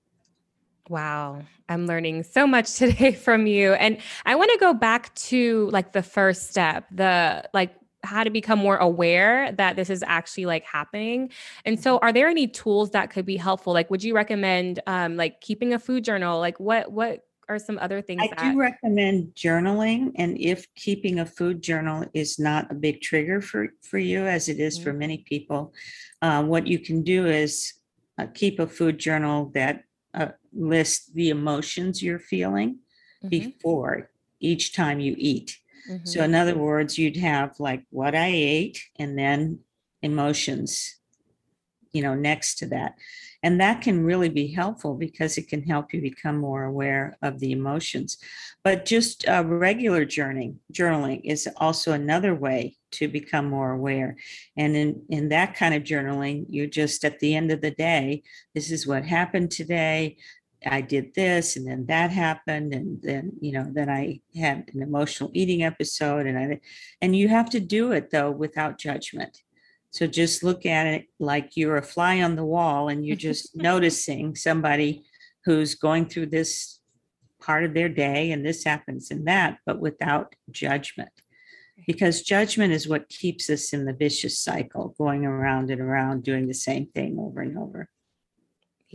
Wow. 0.89 1.41
I'm 1.67 1.87
learning 1.87 2.23
so 2.23 2.45
much 2.45 2.73
today 2.77 3.13
from 3.13 3.47
you. 3.47 3.73
And 3.73 3.97
I 4.25 4.35
want 4.35 4.51
to 4.51 4.57
go 4.57 4.73
back 4.73 5.13
to 5.15 5.69
like 5.71 5.93
the 5.93 6.03
first 6.03 6.49
step, 6.49 6.85
the 6.91 7.47
like 7.53 7.75
how 8.03 8.23
to 8.23 8.29
become 8.29 8.59
more 8.59 8.77
aware 8.77 9.51
that 9.53 9.75
this 9.75 9.89
is 9.89 10.03
actually 10.05 10.45
like 10.45 10.63
happening. 10.63 11.31
And 11.65 11.79
so 11.79 11.97
are 11.99 12.13
there 12.13 12.27
any 12.27 12.47
tools 12.47 12.91
that 12.91 13.09
could 13.09 13.25
be 13.25 13.35
helpful? 13.35 13.73
Like 13.73 13.89
would 13.89 14.03
you 14.03 14.15
recommend 14.15 14.79
um 14.85 15.17
like 15.17 15.41
keeping 15.41 15.73
a 15.73 15.79
food 15.79 16.03
journal? 16.03 16.39
Like 16.39 16.59
what 16.59 16.91
what 16.91 17.25
are 17.49 17.59
some 17.59 17.77
other 17.79 18.01
things 18.01 18.21
I 18.21 18.27
that 18.27 18.53
do 18.53 18.59
recommend 18.59 19.33
journaling, 19.35 20.11
and 20.15 20.37
if 20.39 20.73
keeping 20.75 21.19
a 21.19 21.25
food 21.25 21.61
journal 21.61 22.05
is 22.13 22.39
not 22.39 22.71
a 22.71 22.73
big 22.73 23.01
trigger 23.01 23.41
for, 23.41 23.67
for 23.81 23.99
you, 23.99 24.25
as 24.25 24.49
it 24.49 24.59
is 24.59 24.77
for 24.79 24.93
many 24.93 25.19
people, 25.19 25.73
uh, 26.23 26.43
what 26.43 26.65
you 26.65 26.79
can 26.79 27.03
do 27.03 27.27
is 27.27 27.73
uh, 28.17 28.25
keep 28.33 28.59
a 28.59 28.67
food 28.67 28.97
journal 28.97 29.51
that 29.53 29.83
uh, 30.15 30.29
lists 30.53 31.11
the 31.13 31.29
emotions 31.29 32.01
you're 32.01 32.19
feeling 32.19 32.79
Mhm, 33.23 33.29
before 33.31 34.09
each 34.39 34.73
time 34.73 34.99
you 34.99 35.15
eat. 35.17 35.57
So, 36.03 36.21
mhm. 36.21 36.25
in 36.25 36.35
other 36.35 36.57
words, 36.57 36.97
you'd 36.97 37.17
have 37.17 37.59
like 37.59 37.83
what 37.91 38.15
I 38.15 38.27
ate 38.27 38.83
and 38.97 39.17
then 39.17 39.59
emotions 40.01 40.97
you 41.93 42.01
know, 42.01 42.13
next 42.13 42.55
to 42.55 42.65
that. 42.67 42.95
And 43.41 43.59
that 43.61 43.81
can 43.81 44.03
really 44.03 44.29
be 44.29 44.47
helpful 44.47 44.95
because 44.95 45.37
it 45.37 45.47
can 45.47 45.63
help 45.63 45.93
you 45.93 46.01
become 46.01 46.37
more 46.37 46.63
aware 46.65 47.15
of 47.21 47.39
the 47.39 47.51
emotions. 47.53 48.17
But 48.63 48.85
just 48.85 49.27
uh, 49.27 49.43
regular 49.45 50.05
journaling, 50.05 50.55
journaling 50.73 51.21
is 51.23 51.47
also 51.57 51.93
another 51.93 52.35
way 52.35 52.75
to 52.95 53.07
become 53.07 53.49
more 53.49 53.71
aware. 53.71 54.17
And 54.57 54.75
in, 54.75 55.01
in 55.09 55.29
that 55.29 55.55
kind 55.55 55.73
of 55.73 55.83
journaling, 55.83 56.45
you're 56.49 56.67
just 56.67 57.03
at 57.03 57.19
the 57.19 57.35
end 57.35 57.51
of 57.51 57.61
the 57.61 57.71
day, 57.71 58.23
this 58.53 58.71
is 58.71 58.87
what 58.87 59.05
happened 59.05 59.51
today. 59.51 60.17
I 60.65 60.81
did 60.81 61.13
this 61.13 61.57
and 61.57 61.67
then 61.67 61.85
that 61.87 62.09
happened 62.09 62.73
and 62.73 62.99
then 63.03 63.33
you 63.39 63.51
know 63.51 63.67
then 63.71 63.87
I 63.87 64.19
had 64.35 64.71
an 64.73 64.81
emotional 64.81 65.29
eating 65.33 65.63
episode 65.63 66.25
and 66.25 66.39
I 66.39 66.59
and 67.01 67.15
you 67.15 67.27
have 67.27 67.51
to 67.51 67.59
do 67.59 67.91
it 67.91 68.09
though 68.09 68.31
without 68.31 68.79
judgment. 68.79 69.43
So 69.91 70.07
just 70.07 70.43
look 70.43 70.65
at 70.65 70.87
it 70.87 71.05
like 71.19 71.51
you're 71.55 71.77
a 71.77 71.83
fly 71.83 72.21
on 72.21 72.35
the 72.35 72.43
wall 72.43 72.89
and 72.89 73.05
you're 73.05 73.15
just 73.15 73.55
noticing 73.55 74.35
somebody 74.35 75.05
who's 75.45 75.75
going 75.75 76.07
through 76.07 76.27
this 76.27 76.79
part 77.41 77.63
of 77.63 77.73
their 77.73 77.89
day 77.89 78.31
and 78.31 78.45
this 78.45 78.63
happens 78.63 79.11
and 79.11 79.27
that, 79.27 79.59
but 79.65 79.79
without 79.79 80.35
judgment. 80.51 81.11
Because 81.87 82.21
judgment 82.21 82.73
is 82.73 82.87
what 82.87 83.09
keeps 83.09 83.49
us 83.49 83.73
in 83.73 83.85
the 83.85 83.93
vicious 83.93 84.39
cycle, 84.39 84.95
going 84.97 85.25
around 85.25 85.69
and 85.69 85.81
around, 85.81 86.23
doing 86.23 86.47
the 86.47 86.53
same 86.53 86.87
thing 86.87 87.17
over 87.19 87.41
and 87.41 87.57
over. 87.57 87.89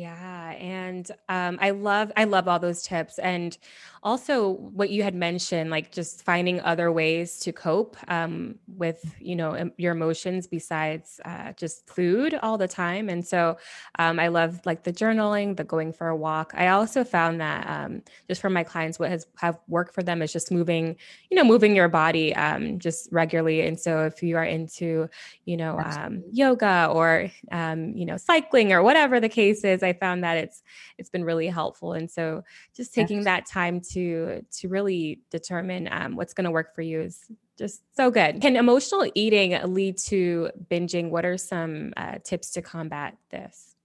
Yeah, 0.00 0.52
and 0.52 1.10
um, 1.28 1.58
I 1.60 1.70
love 1.70 2.10
I 2.16 2.24
love 2.24 2.48
all 2.48 2.58
those 2.58 2.82
tips, 2.82 3.18
and 3.18 3.58
also 4.02 4.48
what 4.48 4.88
you 4.88 5.02
had 5.02 5.14
mentioned, 5.14 5.68
like 5.70 5.92
just 5.92 6.22
finding 6.22 6.58
other 6.62 6.90
ways 6.90 7.38
to 7.40 7.52
cope 7.52 7.98
um, 8.08 8.54
with 8.66 9.14
you 9.20 9.36
know 9.36 9.70
your 9.76 9.92
emotions 9.92 10.46
besides 10.46 11.20
uh, 11.26 11.52
just 11.52 11.86
food 11.86 12.38
all 12.42 12.56
the 12.56 12.66
time. 12.66 13.10
And 13.10 13.26
so 13.26 13.58
um, 13.98 14.18
I 14.18 14.28
love 14.28 14.60
like 14.64 14.84
the 14.84 14.92
journaling, 14.92 15.56
the 15.56 15.64
going 15.64 15.92
for 15.92 16.08
a 16.08 16.16
walk. 16.16 16.52
I 16.54 16.68
also 16.68 17.04
found 17.04 17.40
that 17.42 17.68
um, 17.68 18.02
just 18.26 18.40
for 18.40 18.48
my 18.48 18.64
clients, 18.64 18.98
what 18.98 19.10
has 19.10 19.26
have 19.36 19.58
worked 19.68 19.92
for 19.94 20.02
them 20.02 20.22
is 20.22 20.32
just 20.32 20.50
moving, 20.50 20.96
you 21.30 21.36
know, 21.36 21.44
moving 21.44 21.76
your 21.76 21.88
body 21.88 22.34
um, 22.36 22.78
just 22.78 23.08
regularly. 23.12 23.60
And 23.66 23.78
so 23.78 24.06
if 24.06 24.22
you 24.22 24.38
are 24.38 24.44
into 24.44 25.10
you 25.44 25.56
know 25.58 25.78
um, 25.84 26.22
yoga 26.32 26.88
or 26.90 27.30
you 27.52 28.04
know 28.04 28.16
cycling 28.16 28.72
or 28.72 28.82
whatever 28.82 29.20
the 29.20 29.28
case 29.28 29.64
is, 29.64 29.82
I 29.82 29.89
found 29.92 30.24
that 30.24 30.37
it's 30.37 30.62
it's 30.98 31.11
been 31.11 31.24
really 31.24 31.48
helpful. 31.48 31.92
And 31.92 32.11
so 32.11 32.42
just 32.76 32.94
taking 32.94 33.24
that 33.24 33.46
time 33.46 33.81
to 33.92 34.44
to 34.59 34.68
really 34.68 35.20
determine 35.31 35.88
um, 35.90 36.16
what's 36.16 36.35
going 36.35 36.44
to 36.44 36.50
work 36.50 36.74
for 36.74 36.83
you 36.83 37.00
is 37.00 37.24
just 37.59 37.83
so 37.94 38.11
good. 38.11 38.40
Can 38.40 38.57
emotional 38.57 39.11
eating 39.14 39.59
lead 39.74 39.98
to 40.09 40.50
binging? 40.70 41.11
What 41.11 41.24
are 41.26 41.37
some 41.37 41.92
uh, 41.96 42.16
tips 42.24 42.53
to 42.53 42.62
combat 42.62 43.16
this? 43.31 43.76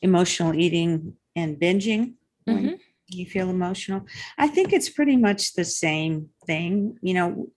Emotional 0.00 0.54
eating 0.54 1.14
and 1.34 1.56
binging. 1.56 2.14
Mm-hmm. 2.48 2.74
you 3.08 3.24
feel 3.24 3.48
emotional. 3.48 4.06
I 4.36 4.48
think 4.48 4.72
it's 4.72 4.90
pretty 4.90 5.16
much 5.16 5.54
the 5.54 5.64
same 5.64 6.28
thing. 6.46 6.98
You 7.00 7.14
know, 7.14 7.48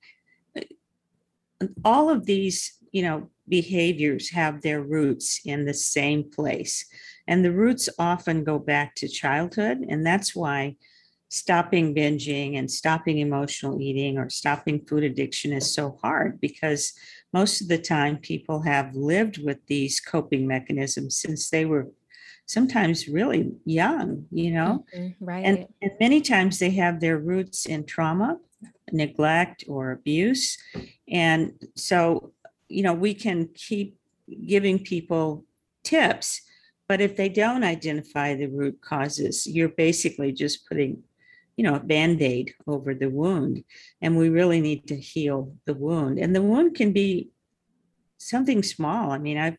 all 1.83 2.09
of 2.09 2.25
these, 2.25 2.77
you 2.91 3.03
know, 3.03 3.29
behaviors 3.47 4.29
have 4.31 4.61
their 4.61 4.81
roots 4.81 5.41
in 5.45 5.65
the 5.65 5.73
same 5.73 6.29
place. 6.29 6.85
And 7.27 7.43
the 7.43 7.51
roots 7.51 7.89
often 7.99 8.43
go 8.43 8.59
back 8.59 8.95
to 8.95 9.07
childhood. 9.07 9.85
And 9.87 10.05
that's 10.05 10.35
why 10.35 10.75
stopping 11.29 11.93
binging 11.93 12.57
and 12.57 12.71
stopping 12.71 13.17
emotional 13.17 13.81
eating 13.81 14.17
or 14.17 14.29
stopping 14.29 14.85
food 14.85 15.03
addiction 15.03 15.51
is 15.51 15.73
so 15.73 15.97
hard 16.01 16.39
because 16.39 16.93
most 17.33 17.61
of 17.61 17.67
the 17.67 17.77
time 17.77 18.17
people 18.17 18.61
have 18.61 18.95
lived 18.95 19.43
with 19.43 19.57
these 19.67 19.99
coping 19.99 20.47
mechanisms 20.47 21.17
since 21.19 21.49
they 21.49 21.65
were 21.65 21.89
sometimes 22.45 23.09
really 23.09 23.51
young, 23.65 24.25
you 24.31 24.51
know? 24.51 24.85
Mm-hmm, 24.95 25.25
right. 25.25 25.45
And, 25.45 25.67
and 25.81 25.91
many 25.99 26.21
times 26.21 26.59
they 26.59 26.69
have 26.71 27.01
their 27.01 27.17
roots 27.17 27.65
in 27.65 27.85
trauma, 27.85 28.39
neglect, 28.93 29.65
or 29.67 29.91
abuse. 29.91 30.57
And 31.09 31.53
so, 31.75 32.31
you 32.69 32.83
know, 32.83 32.93
we 32.93 33.13
can 33.13 33.49
keep 33.53 33.97
giving 34.45 34.79
people 34.79 35.43
tips 35.83 36.41
but 36.87 37.01
if 37.01 37.17
they 37.17 37.29
don't 37.29 37.63
identify 37.63 38.35
the 38.35 38.47
root 38.47 38.79
causes, 38.81 39.45
you're 39.45 39.69
basically 39.69 40.31
just 40.31 40.67
putting, 40.67 41.03
you 41.57 41.63
know, 41.63 41.75
a 41.75 41.79
band 41.79 42.21
aid 42.21 42.53
over 42.65 42.93
the 42.93 43.09
wound. 43.09 43.63
And 44.01 44.17
we 44.17 44.29
really 44.29 44.61
need 44.61 44.87
to 44.87 44.95
heal 44.95 45.55
the 45.65 45.73
wound. 45.73 46.17
And 46.17 46.35
the 46.35 46.41
wound 46.41 46.75
can 46.75 46.93
be 46.93 47.29
something 48.17 48.63
small. 48.63 49.11
I 49.11 49.17
mean, 49.17 49.37
I've, 49.37 49.57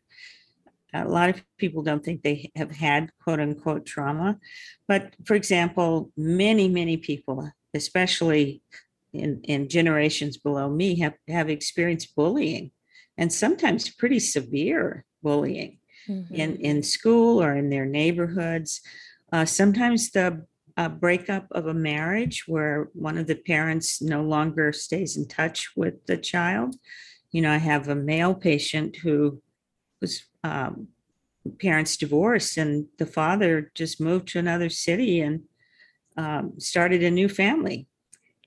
a 0.94 1.04
lot 1.04 1.28
of 1.28 1.42
people 1.58 1.82
don't 1.82 2.02
think 2.02 2.22
they 2.22 2.50
have 2.56 2.70
had 2.70 3.10
quote 3.22 3.40
unquote 3.40 3.84
trauma. 3.84 4.38
But 4.86 5.14
for 5.26 5.34
example, 5.34 6.10
many, 6.16 6.68
many 6.68 6.96
people, 6.96 7.50
especially 7.74 8.62
in, 9.12 9.42
in 9.44 9.68
generations 9.68 10.38
below 10.38 10.70
me, 10.70 10.98
have, 11.00 11.14
have 11.28 11.50
experienced 11.50 12.16
bullying 12.16 12.70
and 13.18 13.30
sometimes 13.30 13.90
pretty 13.90 14.18
severe 14.18 15.04
bullying 15.22 15.78
mm-hmm. 16.06 16.34
in, 16.34 16.56
in 16.56 16.82
school 16.82 17.42
or 17.42 17.54
in 17.56 17.70
their 17.70 17.86
neighborhoods. 17.86 18.80
Uh, 19.32 19.44
sometimes 19.44 20.10
the 20.10 20.44
uh, 20.76 20.88
breakup 20.88 21.46
of 21.50 21.66
a 21.66 21.74
marriage 21.74 22.46
where 22.46 22.88
one 22.92 23.18
of 23.18 23.26
the 23.26 23.34
parents 23.34 24.00
no 24.00 24.22
longer 24.22 24.72
stays 24.72 25.16
in 25.16 25.26
touch 25.26 25.70
with 25.76 26.06
the 26.06 26.16
child. 26.16 26.76
You 27.32 27.42
know, 27.42 27.52
I 27.52 27.56
have 27.58 27.88
a 27.88 27.94
male 27.94 28.34
patient 28.34 28.96
who 28.96 29.42
was 30.00 30.24
um, 30.44 30.88
parents 31.60 31.96
divorced, 31.96 32.56
and 32.56 32.86
the 32.98 33.06
father 33.06 33.72
just 33.74 34.00
moved 34.00 34.28
to 34.28 34.38
another 34.38 34.68
city 34.68 35.20
and 35.20 35.42
um, 36.16 36.52
started 36.58 37.02
a 37.02 37.10
new 37.10 37.28
family. 37.28 37.88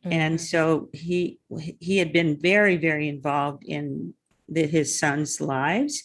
Mm-hmm. 0.05 0.13
And 0.13 0.41
so 0.41 0.89
he 0.93 1.39
he 1.79 1.97
had 1.97 2.13
been 2.13 2.39
very 2.39 2.77
very 2.77 3.07
involved 3.09 3.63
in 3.65 4.13
the, 4.47 4.65
his 4.65 4.97
son's 4.97 5.41
lives 5.41 6.03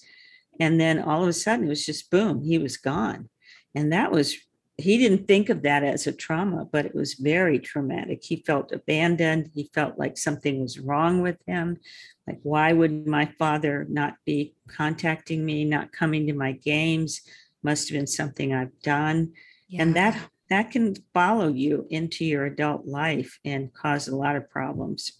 and 0.61 0.81
then 0.81 0.99
all 0.99 1.23
of 1.23 1.29
a 1.29 1.33
sudden 1.33 1.67
it 1.67 1.69
was 1.69 1.85
just 1.85 2.11
boom, 2.11 2.43
he 2.43 2.59
was 2.59 2.77
gone. 2.77 3.29
And 3.75 3.93
that 3.93 4.11
was, 4.11 4.35
he 4.79 4.99
didn't 4.99 5.27
think 5.27 5.49
of 5.49 5.63
that 5.63 5.83
as 5.83 6.07
a 6.07 6.13
trauma, 6.13 6.67
but 6.71 6.87
it 6.87 6.95
was 6.95 7.15
very 7.15 7.59
traumatic. 7.59 8.23
He 8.23 8.37
felt 8.37 8.73
abandoned. 8.73 9.51
He 9.55 9.71
felt 9.75 9.99
like 9.99 10.17
something 10.19 10.61
was 10.61 10.79
wrong 10.79 11.23
with 11.23 11.37
him. 11.47 11.79
Like, 12.27 12.41
why 12.43 12.73
would 12.73 13.07
my 13.07 13.27
father 13.39 13.87
not 13.89 14.15
be 14.25 14.55
contacting 14.69 15.45
me, 15.45 15.65
not 15.65 15.93
coming 15.93 16.27
to 16.27 16.33
my 16.33 16.53
games? 16.53 17.21
Must 17.63 17.89
have 17.89 17.99
been 17.99 18.07
something 18.07 18.55
I've 18.55 18.81
done. 18.81 19.33
Yeah. 19.69 19.83
And 19.83 19.97
that 19.97 20.19
that 20.49 20.71
can 20.71 20.95
follow 21.13 21.49
you 21.49 21.87
into 21.91 22.25
your 22.25 22.47
adult 22.47 22.87
life 22.87 23.39
and 23.45 23.73
cause 23.75 24.09
a 24.09 24.17
lot 24.17 24.37
of 24.37 24.49
problems. 24.49 25.13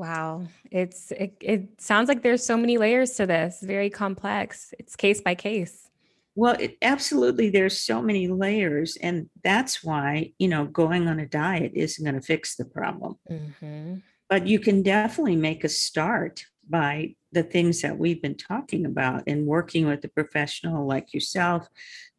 Wow. 0.00 0.44
It's 0.70 1.10
it, 1.10 1.34
it 1.42 1.78
sounds 1.78 2.08
like 2.08 2.22
there's 2.22 2.42
so 2.42 2.56
many 2.56 2.78
layers 2.78 3.10
to 3.16 3.26
this, 3.26 3.60
very 3.60 3.90
complex. 3.90 4.72
It's 4.78 4.96
case 4.96 5.20
by 5.20 5.34
case. 5.34 5.90
Well, 6.34 6.56
it, 6.58 6.78
absolutely 6.80 7.50
there's 7.50 7.82
so 7.82 8.00
many 8.00 8.26
layers 8.26 8.96
and 8.96 9.28
that's 9.44 9.84
why, 9.84 10.32
you 10.38 10.48
know, 10.48 10.64
going 10.64 11.06
on 11.06 11.20
a 11.20 11.26
diet 11.26 11.72
isn't 11.74 12.02
going 12.02 12.14
to 12.14 12.26
fix 12.26 12.56
the 12.56 12.64
problem. 12.64 13.16
Mm-hmm. 13.30 13.96
But 14.30 14.46
you 14.46 14.58
can 14.58 14.82
definitely 14.82 15.36
make 15.36 15.64
a 15.64 15.68
start 15.68 16.46
by 16.66 17.16
the 17.32 17.42
things 17.42 17.82
that 17.82 17.98
we've 17.98 18.22
been 18.22 18.38
talking 18.38 18.86
about 18.86 19.24
and 19.26 19.46
working 19.46 19.86
with 19.86 20.02
a 20.04 20.08
professional 20.08 20.86
like 20.86 21.12
yourself 21.12 21.68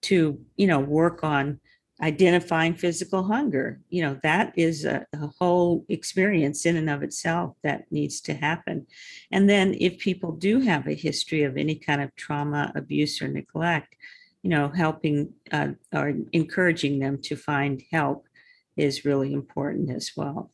to, 0.03 0.39
you 0.55 0.67
know, 0.67 0.79
work 0.79 1.23
on 1.23 1.59
identifying 2.01 2.73
physical 2.73 3.23
hunger. 3.23 3.79
You 3.89 4.03
know 4.03 4.19
that 4.23 4.53
is 4.55 4.85
a, 4.85 5.05
a, 5.13 5.27
whole 5.39 5.85
experience 5.89 6.65
in 6.65 6.75
and 6.77 6.89
of 6.89 7.03
itself 7.03 7.55
that 7.63 7.91
needs 7.91 8.21
to 8.21 8.33
happen. 8.33 8.87
And 9.31 9.49
then 9.49 9.75
if 9.79 9.99
people 9.99 10.31
do 10.31 10.59
have 10.59 10.87
a 10.87 10.93
history 10.93 11.43
of 11.43 11.57
any 11.57 11.75
kind 11.75 12.01
of 12.01 12.15
trauma 12.15 12.71
abuse 12.75 13.21
or 13.21 13.27
neglect 13.27 13.95
you 14.41 14.49
know 14.49 14.69
helping 14.69 15.33
uh, 15.51 15.69
or 15.93 16.13
encouraging 16.31 16.99
them 16.99 17.19
to 17.21 17.35
find 17.35 17.83
help 17.91 18.27
is 18.75 19.05
really 19.05 19.33
important 19.33 19.91
as 19.91 20.11
well. 20.15 20.51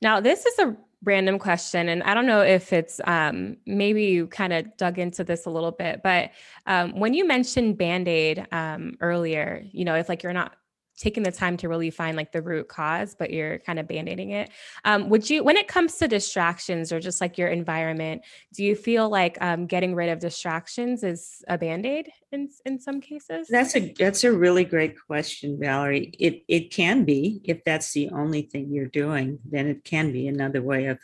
Now 0.00 0.20
this 0.20 0.44
is 0.46 0.58
a 0.58 0.76
random 1.04 1.38
question 1.38 1.88
and 1.88 2.02
i 2.04 2.14
don't 2.14 2.26
know 2.26 2.40
if 2.40 2.72
it's 2.72 3.00
um, 3.04 3.56
maybe 3.66 4.04
you 4.04 4.26
kind 4.28 4.52
of 4.52 4.76
dug 4.76 4.98
into 4.98 5.24
this 5.24 5.46
a 5.46 5.50
little 5.50 5.72
bit 5.72 6.00
but 6.02 6.30
um, 6.66 6.98
when 6.98 7.12
you 7.14 7.26
mentioned 7.26 7.76
band-aid 7.76 8.46
um, 8.52 8.96
earlier 9.00 9.64
you 9.72 9.84
know 9.84 9.94
if 9.94 10.08
like 10.08 10.22
you're 10.22 10.32
not 10.32 10.54
taking 11.02 11.24
the 11.24 11.32
time 11.32 11.56
to 11.56 11.68
really 11.68 11.90
find 11.90 12.16
like 12.16 12.30
the 12.30 12.40
root 12.40 12.68
cause 12.68 13.16
but 13.18 13.30
you're 13.30 13.58
kind 13.58 13.78
of 13.80 13.88
band-aiding 13.88 14.30
it. 14.30 14.50
Um, 14.84 15.08
would 15.08 15.28
you 15.28 15.42
when 15.42 15.56
it 15.56 15.66
comes 15.66 15.96
to 15.96 16.06
distractions 16.06 16.92
or 16.92 17.00
just 17.00 17.20
like 17.20 17.36
your 17.36 17.48
environment 17.48 18.22
do 18.54 18.62
you 18.62 18.76
feel 18.76 19.08
like 19.08 19.36
um, 19.40 19.66
getting 19.66 19.94
rid 19.94 20.08
of 20.10 20.20
distractions 20.20 21.02
is 21.02 21.42
a 21.48 21.58
band-aid 21.58 22.08
in, 22.30 22.48
in 22.64 22.78
some 22.78 23.00
cases? 23.00 23.48
That's 23.50 23.74
a 23.74 23.92
that's 23.98 24.22
a 24.22 24.32
really 24.32 24.64
great 24.64 24.94
question 25.06 25.58
valerie. 25.58 26.12
It 26.18 26.44
it 26.46 26.70
can 26.70 27.04
be 27.04 27.40
if 27.44 27.64
that's 27.64 27.92
the 27.92 28.08
only 28.10 28.42
thing 28.42 28.70
you're 28.70 28.86
doing 28.86 29.40
then 29.44 29.66
it 29.66 29.84
can 29.84 30.12
be 30.12 30.28
another 30.28 30.62
way 30.62 30.86
of 30.86 30.98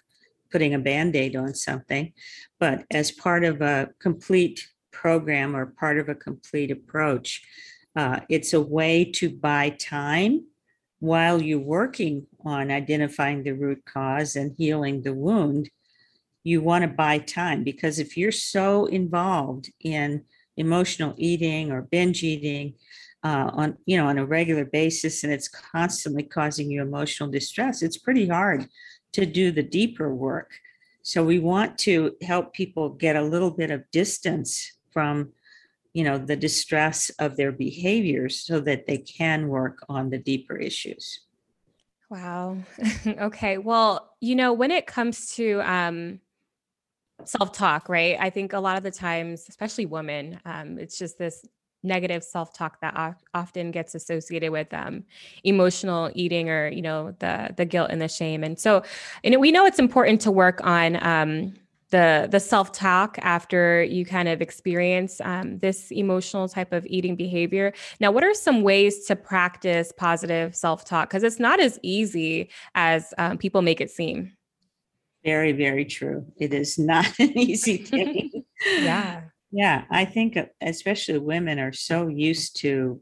putting 0.53 0.75
a 0.75 0.79
band-aid 0.79 1.35
on 1.35 1.55
something. 1.55 2.13
But 2.61 2.85
as 2.91 3.11
part 3.11 3.45
of 3.45 3.61
a 3.61 3.91
complete 3.99 4.69
program 4.93 5.55
or 5.55 5.67
part 5.67 5.99
of 5.99 6.09
a 6.09 6.15
complete 6.15 6.71
approach. 6.71 7.43
Uh, 7.99 8.21
it's 8.29 8.53
a 8.53 8.61
way 8.61 9.05
to 9.05 9.29
buy 9.29 9.71
time 9.71 10.47
while 11.01 11.43
you're 11.43 11.59
working 11.59 12.25
on 12.45 12.71
identifying 12.71 13.43
the 13.43 13.51
root 13.51 13.85
cause 13.85 14.37
and 14.37 14.55
healing 14.57 15.03
the 15.03 15.13
wound. 15.13 15.69
You 16.45 16.61
want 16.61 16.83
to 16.83 16.89
buy 16.89 17.19
time 17.19 17.65
because 17.65 17.99
if 17.99 18.17
you're 18.17 18.31
so 18.31 18.87
involved 18.87 19.73
in 19.81 20.23
emotional 20.57 21.13
eating 21.19 21.73
or 21.73 21.83
binge 21.83 22.23
eating 22.23 22.75
uh, 23.25 23.51
on 23.53 23.77
you 23.85 23.97
know 23.97 24.07
on 24.07 24.19
a 24.19 24.25
regular 24.25 24.65
basis 24.65 25.25
and 25.25 25.33
it's 25.33 25.49
constantly 25.49 26.23
causing 26.23 26.71
you 26.71 26.81
emotional 26.81 27.29
distress, 27.29 27.83
it's 27.83 27.99
pretty 27.99 28.29
hard 28.29 28.69
to 29.15 29.27
do 29.27 29.51
the 29.51 29.65
deeper 29.65 30.15
work. 30.15 30.53
So 31.03 31.25
we 31.25 31.41
want 31.41 31.77
to 31.79 32.15
help 32.23 32.53
people 32.53 32.91
get 32.91 33.17
a 33.17 33.23
little 33.23 33.51
bit 33.51 33.73
of 33.73 33.91
distance 33.91 34.79
from 34.93 35.33
you 35.99 36.05
know 36.05 36.17
the 36.17 36.37
distress 36.37 37.11
of 37.19 37.37
their 37.37 37.51
behaviors 37.51 38.39
so 38.39 38.61
that 38.61 38.87
they 38.87 38.99
can 38.99 39.49
work 39.49 39.85
on 39.89 40.11
the 40.11 40.19
deeper 40.19 40.57
issues. 40.57 41.27
Wow. 42.09 42.59
Okay 43.07 43.59
well 43.59 44.15
you 44.21 44.37
know 44.37 44.53
when 44.53 44.71
it 44.71 44.87
comes 44.87 45.35
to 45.35 45.61
um 45.65 46.21
self-talk 47.25 47.89
right 47.89 48.17
i 48.21 48.31
think 48.31 48.53
a 48.53 48.61
lot 48.61 48.77
of 48.77 48.85
the 48.85 48.93
times 48.93 49.47
especially 49.49 49.87
women 49.87 50.39
um 50.45 50.79
it's 50.79 50.97
just 50.97 51.19
this 51.19 51.45
negative 51.83 52.23
self-talk 52.25 52.81
that 52.81 53.17
often 53.35 53.71
gets 53.71 53.95
associated 53.95 54.51
with 54.51 54.73
um, 54.75 55.05
emotional 55.45 56.11
eating 56.15 56.51
or 56.51 56.69
you 56.69 56.83
know 56.83 57.15
the 57.19 57.55
the 57.57 57.65
guilt 57.65 57.91
and 57.91 58.01
the 58.01 58.09
shame. 58.09 58.43
And 58.43 58.59
so 58.59 58.83
know 59.25 59.39
we 59.39 59.53
know 59.53 59.67
it's 59.67 59.79
important 59.79 60.21
to 60.23 60.31
work 60.31 60.61
on 60.65 61.05
um, 61.05 61.55
the 61.91 62.29
the 62.31 62.41
self-talk 62.41 63.19
after 63.23 63.83
you 63.83 64.05
kind 64.05 64.29
of 64.29 64.41
experience 64.43 65.21
um, 65.23 65.59
this 65.59 65.91
emotional 65.91 66.49
type 66.49 66.73
of 66.73 66.85
eating 66.87 67.17
behavior. 67.17 67.73
Now 68.01 68.11
what 68.11 68.25
are 68.25 68.35
some 68.35 68.63
ways 68.63 69.07
to 69.07 69.17
practice 69.17 69.93
positive 69.97 70.55
self-talk? 70.55 71.09
Because 71.09 71.23
it's 71.23 71.39
not 71.39 71.61
as 71.61 71.79
easy 71.83 72.51
as 72.75 73.15
um, 73.19 73.39
people 73.39 73.63
make 73.63 73.81
it 73.81 73.91
seem. 73.91 74.37
Very 75.25 75.53
very 75.53 75.85
true. 75.85 76.27
It 76.39 76.53
is 76.53 76.79
not 76.79 77.07
an 77.19 77.39
easy 77.39 77.79
thing. 77.79 78.45
Yeah. 78.81 79.23
Yeah, 79.53 79.85
I 79.89 80.05
think 80.05 80.37
uh, 80.37 80.47
especially 80.61 81.19
women 81.19 81.59
are 81.61 81.73
so 81.73 82.09
used 82.09 82.57
to 82.57 83.01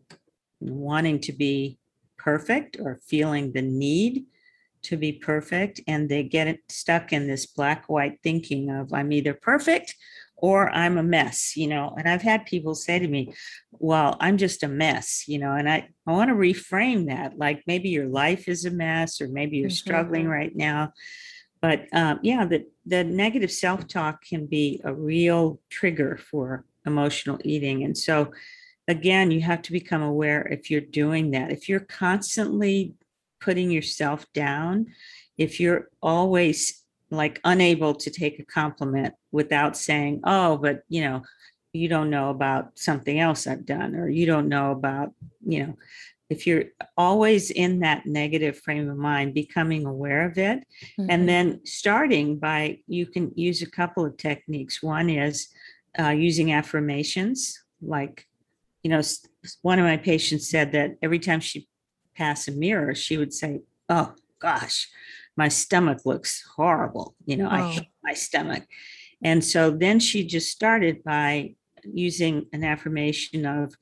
wanting 0.60 1.18
to 1.20 1.32
be 1.32 1.78
perfect 2.18 2.76
or 2.78 3.00
feeling 3.06 3.52
the 3.52 3.62
need 3.62 4.26
to 4.86 4.96
be 4.96 5.12
perfect 5.12 5.80
and 5.86 6.08
they 6.08 6.22
get 6.22 6.58
stuck 6.68 7.12
in 7.12 7.26
this 7.26 7.46
black 7.46 7.88
white 7.88 8.18
thinking 8.22 8.70
of 8.70 8.92
I'm 8.92 9.12
either 9.12 9.34
perfect 9.34 9.94
or 10.36 10.70
I'm 10.70 10.98
a 10.98 11.02
mess, 11.02 11.56
you 11.56 11.66
know. 11.66 11.94
And 11.96 12.08
I've 12.08 12.22
had 12.22 12.44
people 12.44 12.74
say 12.74 12.98
to 12.98 13.08
me, 13.08 13.32
Well, 13.72 14.16
I'm 14.20 14.36
just 14.36 14.62
a 14.62 14.68
mess, 14.68 15.24
you 15.26 15.38
know, 15.38 15.52
and 15.52 15.68
I, 15.68 15.88
I 16.06 16.12
want 16.12 16.28
to 16.28 16.34
reframe 16.34 17.06
that. 17.06 17.38
Like 17.38 17.62
maybe 17.66 17.88
your 17.88 18.08
life 18.08 18.48
is 18.48 18.64
a 18.64 18.70
mess, 18.70 19.20
or 19.20 19.28
maybe 19.28 19.56
you're 19.56 19.68
mm-hmm. 19.68 19.74
struggling 19.74 20.28
right 20.28 20.54
now. 20.54 20.92
But 21.62 21.86
um, 21.92 22.20
yeah, 22.22 22.44
the, 22.44 22.66
the 22.84 23.02
negative 23.02 23.50
self 23.50 23.88
talk 23.88 24.22
can 24.22 24.46
be 24.46 24.80
a 24.84 24.94
real 24.94 25.60
trigger 25.70 26.18
for 26.30 26.64
emotional 26.84 27.38
eating. 27.44 27.82
And 27.82 27.96
so, 27.96 28.30
again, 28.86 29.30
you 29.30 29.40
have 29.40 29.62
to 29.62 29.72
become 29.72 30.02
aware 30.02 30.46
if 30.46 30.70
you're 30.70 30.80
doing 30.80 31.32
that. 31.32 31.50
If 31.50 31.68
you're 31.68 31.80
constantly 31.80 32.94
putting 33.40 33.70
yourself 33.70 34.26
down, 34.32 34.86
if 35.36 35.60
you're 35.60 35.88
always 36.02 36.82
like 37.10 37.40
unable 37.44 37.94
to 37.94 38.10
take 38.10 38.38
a 38.38 38.44
compliment 38.44 39.14
without 39.30 39.76
saying, 39.76 40.20
oh, 40.24 40.56
but 40.56 40.82
you 40.88 41.02
know, 41.02 41.22
you 41.72 41.88
don't 41.88 42.10
know 42.10 42.30
about 42.30 42.78
something 42.78 43.20
else 43.20 43.46
I've 43.46 43.66
done, 43.66 43.94
or 43.94 44.08
you 44.08 44.26
don't 44.26 44.48
know 44.48 44.72
about, 44.72 45.12
you 45.46 45.66
know, 45.66 45.76
if 46.28 46.46
you're 46.46 46.64
always 46.96 47.50
in 47.50 47.80
that 47.80 48.06
negative 48.06 48.58
frame 48.58 48.88
of 48.88 48.96
mind, 48.96 49.34
becoming 49.34 49.86
aware 49.86 50.26
of 50.26 50.38
it, 50.38 50.64
mm-hmm. 50.98 51.10
and 51.10 51.28
then 51.28 51.60
starting 51.64 52.38
by 52.38 52.78
you 52.88 53.06
can 53.06 53.30
use 53.36 53.62
a 53.62 53.70
couple 53.70 54.04
of 54.04 54.16
techniques. 54.16 54.82
One 54.82 55.08
is 55.08 55.48
uh, 55.98 56.08
using 56.08 56.52
affirmations, 56.52 57.62
like, 57.80 58.26
you 58.82 58.90
know, 58.90 59.02
one 59.62 59.78
of 59.78 59.84
my 59.84 59.96
patients 59.96 60.50
said 60.50 60.72
that 60.72 60.96
every 61.02 61.18
time 61.18 61.40
she 61.40 61.68
passed 62.16 62.48
a 62.48 62.52
mirror, 62.52 62.94
she 62.94 63.16
would 63.16 63.32
say, 63.32 63.60
Oh 63.88 64.14
gosh, 64.38 64.88
my 65.36 65.48
stomach 65.48 66.04
looks 66.04 66.44
horrible. 66.56 67.14
You 67.24 67.36
know, 67.36 67.46
oh. 67.46 67.54
I 67.54 67.72
hate 67.72 67.88
my 68.02 68.14
stomach. 68.14 68.64
And 69.22 69.44
so 69.44 69.70
then 69.70 70.00
she 70.00 70.26
just 70.26 70.50
started 70.50 71.02
by 71.04 71.54
using 71.84 72.46
an 72.52 72.64
affirmation 72.64 73.46
of, 73.46 73.74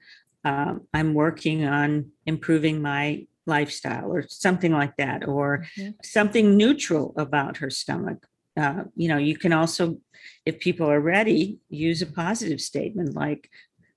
um, 0.44 0.82
I'm 0.92 1.14
working 1.14 1.64
on 1.64 2.10
improving 2.26 2.82
my 2.82 3.26
lifestyle 3.46 4.12
or 4.12 4.26
something 4.28 4.72
like 4.72 4.96
that, 4.96 5.26
or 5.26 5.66
mm-hmm. 5.78 5.92
something 6.02 6.56
neutral 6.56 7.14
about 7.16 7.58
her 7.58 7.70
stomach. 7.70 8.26
Uh, 8.56 8.84
you 8.94 9.08
know, 9.08 9.18
you 9.18 9.36
can 9.36 9.52
also, 9.52 9.98
if 10.46 10.60
people 10.60 10.90
are 10.90 11.00
ready, 11.00 11.58
use 11.68 12.02
a 12.02 12.06
positive 12.06 12.60
statement 12.60 13.14
like, 13.14 13.50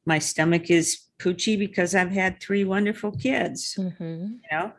my 0.06 0.20
stomach 0.20 0.72
is 0.72 1.02
poochy 1.20 1.58
because 1.58 1.96
I've 1.96 2.12
had 2.12 2.40
three 2.40 2.64
wonderful 2.64 3.12
kids, 3.12 3.76
mm-hmm. 3.78 4.04
you 4.04 4.50
know, 4.52 4.74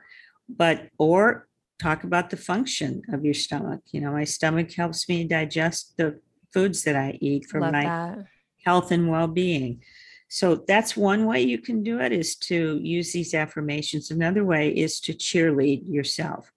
but, 0.49 0.89
or 0.99 1.49
talk 1.79 2.05
about 2.05 2.31
the 2.31 2.37
function 2.37 3.03
of 3.13 3.25
your 3.25 3.35
stomach. 3.35 3.81
You 3.93 4.01
know, 4.01 4.13
my 4.13 4.25
stomach 4.25 4.73
helps 4.73 5.09
me 5.09 5.25
digest 5.25 5.97
the 5.97 6.21
foods 6.53 6.85
that 6.85 6.97
I 6.97 7.19
eat 7.21 7.47
for 7.47 7.61
Love 7.61 7.73
my 7.73 7.85
that. 7.85 8.25
health 8.65 8.91
and 8.91 9.09
well 9.09 9.29
being. 9.29 9.83
So 10.29 10.57
that's 10.57 10.97
one 10.97 11.25
way 11.25 11.41
you 11.41 11.59
can 11.59 11.83
do 11.83 12.01
it 12.01 12.13
is 12.13 12.37
to 12.37 12.79
use 12.83 13.13
these 13.13 13.33
affirmations. 13.33 14.11
Another 14.11 14.45
way 14.45 14.71
is 14.71 15.01
to 15.01 15.15
cheerlead 15.15 15.91
yourself. 15.91 16.53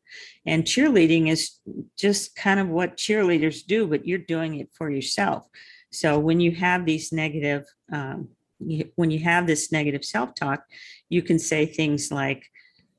And 0.45 0.65
cheerleading 0.65 1.29
is 1.29 1.59
just 1.97 2.35
kind 2.35 2.59
of 2.59 2.67
what 2.67 2.97
cheerleaders 2.97 3.65
do, 3.65 3.87
but 3.87 4.05
you're 4.05 4.17
doing 4.17 4.55
it 4.59 4.69
for 4.73 4.89
yourself. 4.89 5.47
So 5.89 6.19
when 6.19 6.41
you 6.41 6.51
have 6.51 6.85
these 6.85 7.13
negative, 7.13 7.65
um, 7.93 8.29
you, 8.65 8.91
when 8.95 9.11
you 9.11 9.19
have 9.19 9.47
this 9.47 9.71
negative 9.71 10.05
self 10.05 10.35
talk, 10.35 10.63
you 11.09 11.21
can 11.21 11.39
say 11.39 11.65
things 11.65 12.11
like, 12.11 12.45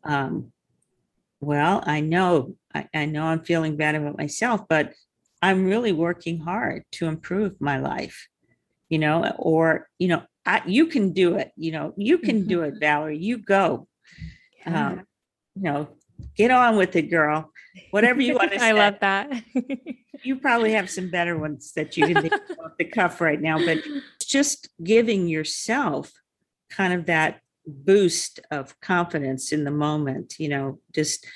um, 0.04 0.52
well, 1.40 1.82
I 1.86 2.00
know, 2.00 2.56
I, 2.74 2.88
I 2.94 3.04
know 3.06 3.24
I'm 3.24 3.44
feeling 3.44 3.76
bad 3.76 3.94
about 3.94 4.18
myself, 4.18 4.62
but 4.68 4.92
I'm 5.40 5.64
really 5.64 5.92
working 5.92 6.38
hard 6.38 6.84
to 6.92 7.06
improve 7.06 7.60
my 7.60 7.78
life, 7.78 8.28
you 8.88 8.98
know, 8.98 9.32
or, 9.38 9.88
you 9.98 10.08
know, 10.08 10.22
I, 10.46 10.62
you 10.66 10.86
can 10.86 11.12
do 11.12 11.36
it. 11.36 11.52
You 11.56 11.72
know, 11.72 11.94
you 11.96 12.18
can 12.18 12.40
mm-hmm. 12.40 12.48
do 12.48 12.62
it, 12.62 12.74
Valerie. 12.80 13.18
You 13.18 13.38
go. 13.38 13.86
Yeah. 14.66 14.88
Um, 14.88 15.06
you 15.54 15.62
know, 15.62 15.88
get 16.36 16.50
on 16.50 16.76
with 16.76 16.96
it, 16.96 17.10
girl. 17.10 17.50
Whatever 17.90 18.20
you 18.20 18.34
want 18.34 18.52
to 18.52 18.58
say. 18.58 18.68
I 18.68 18.72
love 18.72 18.96
that. 19.00 19.30
you 20.22 20.36
probably 20.36 20.72
have 20.72 20.90
some 20.90 21.10
better 21.10 21.38
ones 21.38 21.72
that 21.74 21.96
you 21.96 22.06
can 22.06 22.22
think 22.22 22.34
off 22.62 22.72
the 22.78 22.84
cuff 22.84 23.20
right 23.20 23.40
now, 23.40 23.58
but 23.58 23.78
just 24.32 24.68
giving 24.82 25.28
yourself 25.28 26.12
kind 26.70 26.92
of 26.92 27.06
that 27.06 27.40
boost 27.66 28.40
of 28.50 28.80
confidence 28.80 29.52
in 29.52 29.64
the 29.64 29.70
moment, 29.70 30.34
you 30.38 30.48
know, 30.48 30.80
just 30.94 31.26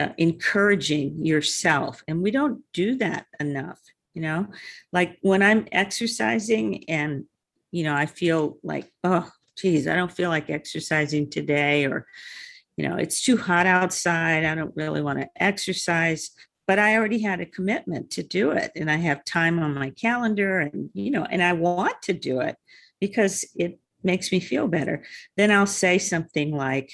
uh, 0.00 0.08
encouraging 0.16 1.24
yourself. 1.24 2.02
And 2.08 2.22
we 2.22 2.30
don't 2.30 2.62
do 2.72 2.94
that 2.96 3.26
enough, 3.40 3.80
you 4.14 4.22
know, 4.22 4.46
like 4.92 5.18
when 5.20 5.42
I'm 5.42 5.66
exercising 5.72 6.88
and 6.88 7.24
you 7.74 7.82
know, 7.82 7.96
I 7.96 8.06
feel 8.06 8.58
like, 8.62 8.88
oh, 9.02 9.28
geez, 9.58 9.88
I 9.88 9.96
don't 9.96 10.12
feel 10.12 10.30
like 10.30 10.48
exercising 10.48 11.28
today, 11.28 11.86
or, 11.86 12.06
you 12.76 12.88
know, 12.88 12.94
it's 12.94 13.20
too 13.20 13.36
hot 13.36 13.66
outside. 13.66 14.44
I 14.44 14.54
don't 14.54 14.76
really 14.76 15.02
want 15.02 15.18
to 15.18 15.28
exercise. 15.34 16.30
But 16.66 16.78
I 16.78 16.96
already 16.96 17.20
had 17.20 17.40
a 17.40 17.46
commitment 17.46 18.10
to 18.12 18.22
do 18.22 18.50
it. 18.52 18.72
And 18.74 18.90
I 18.90 18.96
have 18.96 19.24
time 19.24 19.58
on 19.58 19.74
my 19.74 19.90
calendar 19.90 20.60
and, 20.60 20.90
you 20.94 21.10
know, 21.10 21.24
and 21.24 21.42
I 21.42 21.52
want 21.52 22.00
to 22.02 22.12
do 22.12 22.40
it 22.40 22.56
because 23.00 23.44
it 23.54 23.78
makes 24.02 24.32
me 24.32 24.40
feel 24.40 24.68
better. 24.68 25.04
Then 25.36 25.50
I'll 25.50 25.66
say 25.66 25.98
something 25.98 26.56
like, 26.56 26.92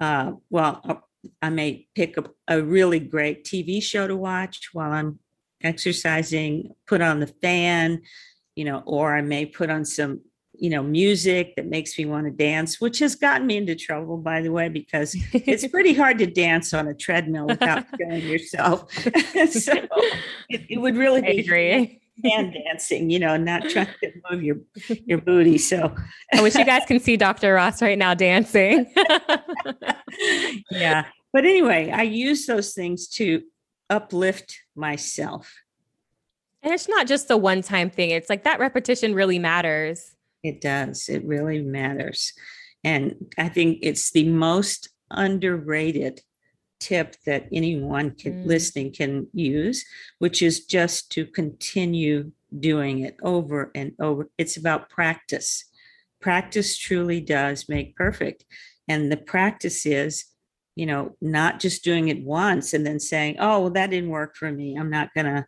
uh, 0.00 0.32
well, 0.50 1.08
I 1.40 1.50
may 1.50 1.86
pick 1.94 2.16
a, 2.16 2.24
a 2.48 2.62
really 2.62 2.98
great 2.98 3.44
TV 3.44 3.82
show 3.82 4.06
to 4.06 4.16
watch 4.16 4.70
while 4.72 4.92
I'm 4.92 5.18
exercising, 5.62 6.74
put 6.86 7.00
on 7.00 7.20
the 7.20 7.26
fan, 7.26 8.02
you 8.56 8.64
know, 8.64 8.82
or 8.84 9.16
I 9.16 9.22
may 9.22 9.46
put 9.46 9.70
on 9.70 9.84
some, 9.84 10.20
you 10.62 10.70
know, 10.70 10.80
music 10.80 11.56
that 11.56 11.66
makes 11.66 11.98
me 11.98 12.04
want 12.04 12.24
to 12.24 12.30
dance, 12.30 12.80
which 12.80 13.00
has 13.00 13.16
gotten 13.16 13.48
me 13.48 13.56
into 13.56 13.74
trouble, 13.74 14.16
by 14.16 14.40
the 14.40 14.52
way, 14.52 14.68
because 14.68 15.16
it's 15.32 15.66
pretty 15.72 15.92
hard 15.92 16.18
to 16.18 16.26
dance 16.26 16.72
on 16.72 16.86
a 16.86 16.94
treadmill 16.94 17.48
without 17.48 17.84
killing 17.98 18.22
yourself. 18.22 18.92
so 19.50 19.72
it, 20.48 20.60
it, 20.70 20.80
would 20.80 20.96
really 20.96 21.20
be 21.20 21.40
agree. 21.40 22.00
hand 22.24 22.54
dancing, 22.54 23.10
you 23.10 23.18
know, 23.18 23.36
not 23.36 23.68
trying 23.70 23.88
to 24.04 24.12
move 24.30 24.44
your 24.44 24.58
your 25.04 25.18
booty. 25.18 25.58
So 25.58 25.92
I 26.32 26.40
wish 26.40 26.54
you 26.54 26.64
guys 26.64 26.84
can 26.86 27.00
see 27.00 27.16
Dr. 27.16 27.54
Ross 27.54 27.82
right 27.82 27.98
now 27.98 28.14
dancing. 28.14 28.86
yeah. 30.70 31.06
But 31.32 31.44
anyway, 31.44 31.90
I 31.90 32.02
use 32.02 32.46
those 32.46 32.72
things 32.72 33.08
to 33.14 33.42
uplift 33.90 34.60
myself 34.76 35.52
and 36.62 36.72
it's 36.72 36.88
not 36.88 37.08
just 37.08 37.26
the 37.26 37.36
one 37.36 37.60
time 37.60 37.90
thing. 37.90 38.10
It's 38.10 38.30
like 38.30 38.44
that 38.44 38.60
repetition 38.60 39.14
really 39.14 39.40
matters. 39.40 40.11
It 40.42 40.60
does. 40.60 41.08
It 41.08 41.24
really 41.24 41.60
matters. 41.62 42.32
And 42.84 43.32
I 43.38 43.48
think 43.48 43.78
it's 43.82 44.10
the 44.10 44.28
most 44.28 44.88
underrated 45.10 46.20
tip 46.80 47.14
that 47.26 47.46
anyone 47.52 48.10
can, 48.10 48.42
Mm. 48.42 48.46
listening 48.46 48.92
can 48.92 49.28
use, 49.32 49.84
which 50.18 50.42
is 50.42 50.64
just 50.64 51.12
to 51.12 51.24
continue 51.26 52.32
doing 52.58 53.00
it 53.00 53.16
over 53.22 53.70
and 53.74 53.92
over. 54.00 54.28
It's 54.36 54.56
about 54.56 54.90
practice. 54.90 55.64
Practice 56.20 56.76
truly 56.76 57.20
does 57.20 57.68
make 57.68 57.94
perfect. 57.94 58.44
And 58.88 59.12
the 59.12 59.16
practice 59.16 59.86
is, 59.86 60.24
you 60.74 60.86
know, 60.86 61.16
not 61.20 61.60
just 61.60 61.84
doing 61.84 62.08
it 62.08 62.24
once 62.24 62.72
and 62.74 62.84
then 62.84 62.98
saying, 62.98 63.36
oh, 63.38 63.60
well, 63.60 63.70
that 63.70 63.90
didn't 63.90 64.10
work 64.10 64.34
for 64.36 64.50
me. 64.50 64.76
I'm 64.76 64.90
not 64.90 65.14
going 65.14 65.26
to, 65.26 65.46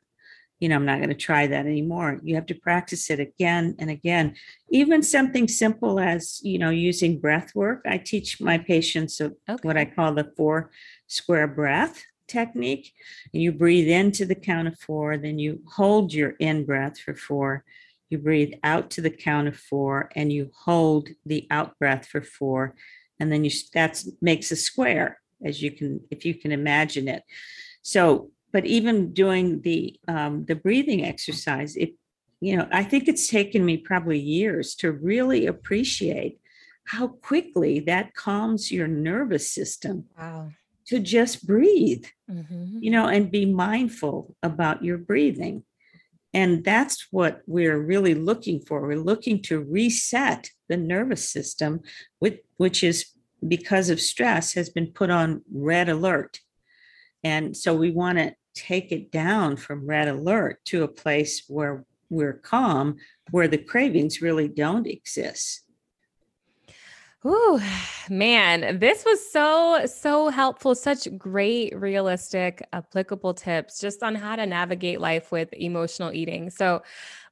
you 0.60 0.68
know, 0.68 0.76
I'm 0.76 0.86
not 0.86 0.98
going 0.98 1.10
to 1.10 1.14
try 1.14 1.46
that 1.46 1.66
anymore. 1.66 2.20
You 2.22 2.36
have 2.36 2.46
to 2.46 2.54
practice 2.54 3.10
it 3.10 3.20
again 3.20 3.74
and 3.78 3.90
again. 3.90 4.34
Even 4.70 5.02
something 5.02 5.48
simple 5.48 6.00
as, 6.00 6.40
you 6.42 6.58
know, 6.58 6.70
using 6.70 7.20
breath 7.20 7.54
work. 7.54 7.82
I 7.86 7.98
teach 7.98 8.40
my 8.40 8.58
patients 8.58 9.20
Okay. 9.20 9.56
what 9.62 9.76
I 9.76 9.84
call 9.84 10.14
the 10.14 10.32
four 10.36 10.70
square 11.06 11.46
breath 11.46 12.02
technique. 12.28 12.92
And 13.32 13.42
you 13.42 13.52
breathe 13.52 13.88
into 13.88 14.24
the 14.24 14.34
count 14.34 14.68
of 14.68 14.78
four, 14.78 15.16
then 15.16 15.38
you 15.38 15.62
hold 15.72 16.12
your 16.12 16.30
in 16.38 16.64
breath 16.64 16.98
for 16.98 17.14
four. 17.14 17.64
You 18.10 18.18
breathe 18.18 18.54
out 18.62 18.90
to 18.92 19.00
the 19.00 19.10
count 19.10 19.48
of 19.48 19.56
four, 19.56 20.10
and 20.14 20.32
you 20.32 20.50
hold 20.56 21.08
the 21.26 21.46
out 21.50 21.78
breath 21.78 22.06
for 22.06 22.22
four. 22.22 22.76
And 23.18 23.32
then 23.32 23.44
you 23.44 23.50
that 23.72 24.02
makes 24.20 24.50
a 24.50 24.56
square, 24.56 25.20
as 25.44 25.62
you 25.62 25.70
can, 25.72 26.00
if 26.10 26.24
you 26.24 26.34
can 26.34 26.52
imagine 26.52 27.08
it. 27.08 27.22
So, 27.82 28.30
but 28.54 28.64
even 28.64 29.12
doing 29.12 29.60
the 29.62 29.98
um, 30.06 30.44
the 30.44 30.54
breathing 30.54 31.04
exercise, 31.04 31.74
it 31.76 31.90
you 32.40 32.56
know, 32.56 32.68
I 32.70 32.84
think 32.84 33.08
it's 33.08 33.26
taken 33.26 33.64
me 33.64 33.76
probably 33.78 34.18
years 34.18 34.74
to 34.76 34.92
really 34.92 35.46
appreciate 35.46 36.38
how 36.86 37.08
quickly 37.08 37.80
that 37.80 38.14
calms 38.14 38.70
your 38.70 38.86
nervous 38.86 39.50
system 39.50 40.04
Wow. 40.16 40.52
to 40.86 41.00
just 41.00 41.46
breathe, 41.46 42.04
Mhm. 42.30 42.78
you 42.80 42.90
know, 42.90 43.06
and 43.08 43.30
be 43.30 43.44
mindful 43.46 44.36
about 44.42 44.84
your 44.84 44.98
breathing. 44.98 45.64
And 46.32 46.62
that's 46.62 47.08
what 47.10 47.42
we're 47.46 47.80
really 47.80 48.14
looking 48.14 48.60
for. 48.60 48.86
We're 48.86 49.10
looking 49.12 49.40
to 49.42 49.60
reset 49.78 50.50
the 50.68 50.76
nervous 50.76 51.28
system, 51.28 51.80
which, 52.18 52.38
which 52.58 52.84
is 52.84 53.06
because 53.46 53.88
of 53.90 54.00
stress, 54.00 54.54
has 54.54 54.68
been 54.68 54.92
put 54.92 55.10
on 55.10 55.42
red 55.52 55.88
alert. 55.88 56.40
And 57.24 57.56
so 57.56 57.74
we 57.74 57.90
want 57.90 58.18
to 58.18 58.34
take 58.54 58.92
it 58.92 59.10
down 59.10 59.56
from 59.56 59.86
red 59.86 60.08
alert 60.08 60.64
to 60.66 60.84
a 60.84 60.88
place 60.88 61.44
where 61.48 61.84
we're 62.10 62.34
calm, 62.34 62.96
where 63.30 63.48
the 63.48 63.58
cravings 63.58 64.22
really 64.22 64.48
don't 64.48 64.86
exist. 64.86 65.62
Ooh, 67.26 67.58
man, 68.10 68.78
this 68.78 69.02
was 69.06 69.32
so, 69.32 69.86
so 69.86 70.28
helpful. 70.28 70.74
Such 70.74 71.08
great, 71.16 71.74
realistic, 71.74 72.66
applicable 72.74 73.32
tips 73.32 73.80
just 73.80 74.02
on 74.02 74.14
how 74.14 74.36
to 74.36 74.44
navigate 74.44 75.00
life 75.00 75.32
with 75.32 75.50
emotional 75.54 76.12
eating. 76.12 76.50
So, 76.50 76.82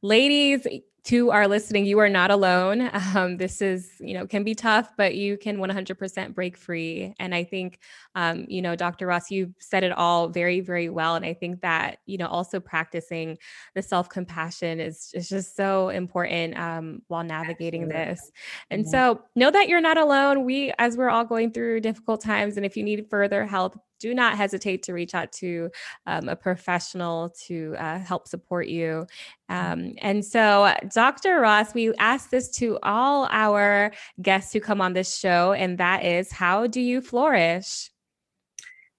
ladies, 0.00 0.66
to 1.04 1.30
our 1.32 1.48
listening, 1.48 1.84
you 1.84 1.98
are 1.98 2.08
not 2.08 2.30
alone. 2.30 2.90
Um, 3.14 3.36
this 3.36 3.60
is, 3.60 3.92
you 4.00 4.14
know, 4.14 4.26
can 4.26 4.42
be 4.42 4.54
tough, 4.54 4.90
but 4.96 5.14
you 5.14 5.36
can 5.36 5.58
100% 5.58 6.34
break 6.34 6.56
free. 6.56 7.14
And 7.18 7.34
I 7.34 7.44
think, 7.44 7.78
um, 8.14 8.46
you 8.48 8.62
know, 8.62 8.74
Dr. 8.74 9.06
Ross, 9.06 9.30
you 9.30 9.52
said 9.58 9.84
it 9.84 9.92
all 9.92 10.28
very, 10.28 10.60
very 10.60 10.88
well. 10.88 11.14
And 11.14 11.24
I 11.26 11.34
think 11.34 11.60
that, 11.60 11.98
you 12.06 12.16
know, 12.16 12.26
also 12.28 12.58
practicing 12.58 13.36
the 13.74 13.82
self 13.82 14.08
compassion 14.08 14.80
is, 14.80 15.10
is 15.14 15.28
just 15.28 15.56
so 15.56 15.90
important 15.90 16.56
um, 16.56 17.02
while 17.08 17.24
navigating 17.24 17.82
Absolutely. 17.82 18.14
this. 18.14 18.32
And 18.70 18.84
Yeah. 18.84 18.90
so 18.90 19.22
know 19.36 19.50
that 19.50 19.68
you're 19.68 19.80
not 19.80 19.98
alone. 19.98 20.44
We, 20.44 20.72
as 20.78 20.96
we're 20.96 21.10
all 21.10 21.24
going 21.24 21.52
through 21.52 21.80
difficult 21.80 22.22
times, 22.22 22.56
and 22.56 22.64
if 22.64 22.76
you 22.76 22.82
need 22.82 23.10
further 23.10 23.44
help, 23.44 23.78
do 24.02 24.14
not 24.14 24.36
hesitate 24.36 24.82
to 24.82 24.92
reach 24.92 25.14
out 25.14 25.30
to 25.30 25.70
um, 26.06 26.28
a 26.28 26.34
professional 26.34 27.30
to 27.46 27.76
uh, 27.78 28.00
help 28.00 28.26
support 28.26 28.66
you. 28.66 29.06
Um, 29.48 29.94
and 29.98 30.24
so, 30.24 30.74
Dr. 30.92 31.38
Ross, 31.38 31.72
we 31.72 31.94
ask 31.94 32.28
this 32.30 32.50
to 32.56 32.80
all 32.82 33.28
our 33.30 33.92
guests 34.20 34.52
who 34.52 34.58
come 34.58 34.80
on 34.80 34.92
this 34.92 35.16
show, 35.16 35.52
and 35.52 35.78
that 35.78 36.04
is 36.04 36.32
how 36.32 36.66
do 36.66 36.80
you 36.80 37.00
flourish? 37.00 37.90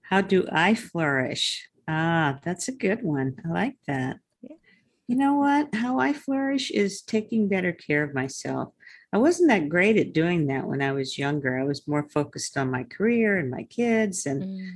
How 0.04 0.22
do 0.22 0.48
I 0.50 0.74
flourish? 0.74 1.68
Ah, 1.86 2.40
that's 2.44 2.70
a 2.70 2.72
good 2.72 3.04
one. 3.04 3.36
I 3.46 3.50
like 3.50 3.76
that. 3.88 4.20
Yeah. 4.42 4.56
You 5.08 5.18
know 5.18 5.36
what? 5.36 5.76
How 5.76 6.00
I 6.00 6.14
flourish 6.14 6.72
is 6.72 7.02
taking 7.02 7.50
better 7.50 7.74
care 7.74 8.04
of 8.04 8.14
myself. 8.14 8.74
I 9.14 9.18
wasn't 9.18 9.50
that 9.50 9.70
great 9.70 9.96
at 9.98 10.12
doing 10.12 10.48
that 10.48 10.66
when 10.66 10.82
I 10.82 10.92
was 10.92 11.20
younger. 11.20 11.60
I 11.60 11.64
was 11.64 11.88
more 11.88 12.10
focused 12.10 12.58
on 12.58 12.72
my 12.72 12.84
career 12.84 13.38
and 13.38 13.52
my 13.52 13.64
kids 13.64 14.26
and 14.26 14.44
Mm, 14.44 14.72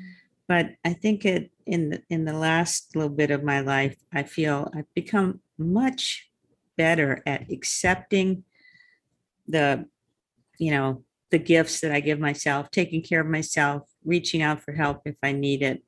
but 0.47 0.75
I 0.85 0.93
think 0.93 1.25
it 1.25 1.51
in 1.65 1.89
the 1.89 2.03
in 2.09 2.25
the 2.25 2.33
last 2.33 2.95
little 2.95 3.09
bit 3.09 3.31
of 3.31 3.43
my 3.43 3.59
life, 3.59 3.97
I 4.13 4.23
feel 4.23 4.71
I've 4.73 4.93
become 4.93 5.41
much 5.57 6.29
better 6.77 7.21
at 7.25 7.51
accepting 7.51 8.43
the, 9.47 9.85
you 10.57 10.71
know, 10.71 11.03
the 11.31 11.39
gifts 11.39 11.81
that 11.81 11.91
I 11.91 11.99
give 11.99 12.19
myself, 12.19 12.71
taking 12.71 13.01
care 13.01 13.21
of 13.21 13.27
myself, 13.27 13.89
reaching 14.05 14.41
out 14.41 14.61
for 14.61 14.73
help 14.73 15.01
if 15.05 15.15
I 15.21 15.33
need 15.33 15.61
it. 15.61 15.83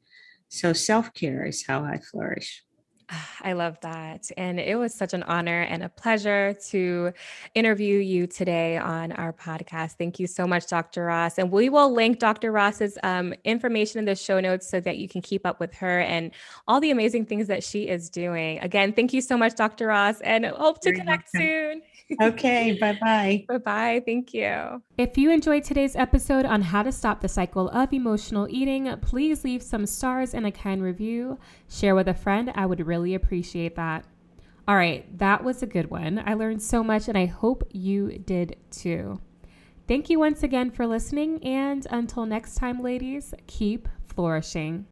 So 0.50 0.74
self-care 0.74 1.46
is 1.46 1.66
how 1.68 1.84
I 1.84 2.00
flourish. 2.00 2.64
I 3.42 3.54
love 3.54 3.80
that. 3.82 4.30
And 4.38 4.60
it 4.60 4.78
was 4.78 4.94
such 4.94 5.14
an 5.14 5.24
honor 5.24 5.62
and 5.62 5.84
a 5.84 5.90
pleasure 5.90 6.56
to 6.70 7.14
interview 7.56 8.00
you 8.00 8.28
today 8.28 8.78
on 8.78 9.12
our 9.14 9.34
podcast. 9.34 9.94
Thank 9.94 10.20
you 10.20 10.28
so 10.28 10.46
much, 10.46 10.68
Dr. 10.68 11.06
Ross. 11.06 11.38
And 11.38 11.52
we 11.52 11.70
will 11.70 11.92
link 11.92 12.20
Dr. 12.20 12.52
Ross's 12.52 12.98
um, 13.04 13.34
information 13.44 14.00
in 14.00 14.06
the 14.06 14.16
show 14.16 14.40
notes 14.40 14.70
so 14.70 14.80
that 14.80 14.98
you 14.98 15.08
can 15.08 15.22
keep 15.22 15.46
up 15.46 15.60
with 15.60 15.74
her 15.76 16.00
and 16.02 16.32
all 16.68 16.80
the 16.80 16.92
amazing 16.92 17.26
things 17.26 17.48
that 17.48 17.64
she 17.64 17.88
is 17.88 18.10
doing. 18.10 18.60
Again, 18.60 18.94
thank 18.94 19.14
you 19.14 19.22
so 19.22 19.38
much, 19.38 19.56
Dr. 19.56 19.88
Ross, 19.88 20.22
and 20.22 20.46
hope 20.46 20.82
to 20.82 20.90
Very 20.90 21.00
connect 21.00 21.30
welcome. 21.34 21.48
soon. 21.48 21.82
Okay, 22.22 22.78
bye-bye. 22.80 23.46
Bye 23.48 23.58
bye. 23.60 24.04
Thank 24.04 24.34
you. 24.34 24.82
If 24.98 25.16
you 25.18 25.32
enjoyed 25.32 25.64
today's 25.64 25.96
episode 25.96 26.44
on 26.44 26.64
how 26.64 26.82
to 26.82 26.92
stop 26.92 27.22
the 27.22 27.28
cycle 27.28 27.70
of 27.70 27.94
emotional 27.94 28.48
eating, 28.50 28.92
please 28.98 29.44
leave 29.44 29.62
some 29.62 29.86
stars 29.86 30.34
and 30.34 30.46
a 30.46 30.52
kind 30.52 30.82
review. 30.82 31.38
Share 31.70 31.94
with 31.94 32.08
a 32.08 32.16
friend. 32.16 32.52
I 32.56 32.66
would 32.66 32.86
really 33.00 33.16
appreciate 33.16 33.76
that. 33.78 34.04
All 34.68 34.76
right, 34.76 35.18
that 35.18 35.44
was 35.44 35.64
a 35.64 35.66
good 35.66 35.90
one. 35.90 36.22
I 36.26 36.34
learned 36.34 36.62
so 36.62 36.84
much 36.84 37.08
and 37.08 37.18
I 37.18 37.26
hope 37.26 37.64
you 37.72 38.20
did 38.20 38.58
too. 38.70 39.20
Thank 39.88 40.10
you 40.10 40.20
once 40.20 40.44
again 40.44 40.70
for 40.70 40.86
listening. 40.86 41.44
And 41.44 41.88
until 41.90 42.26
next 42.26 42.56
time, 42.56 42.84
ladies, 42.84 43.34
keep 43.48 43.88
flourishing. 44.06 44.86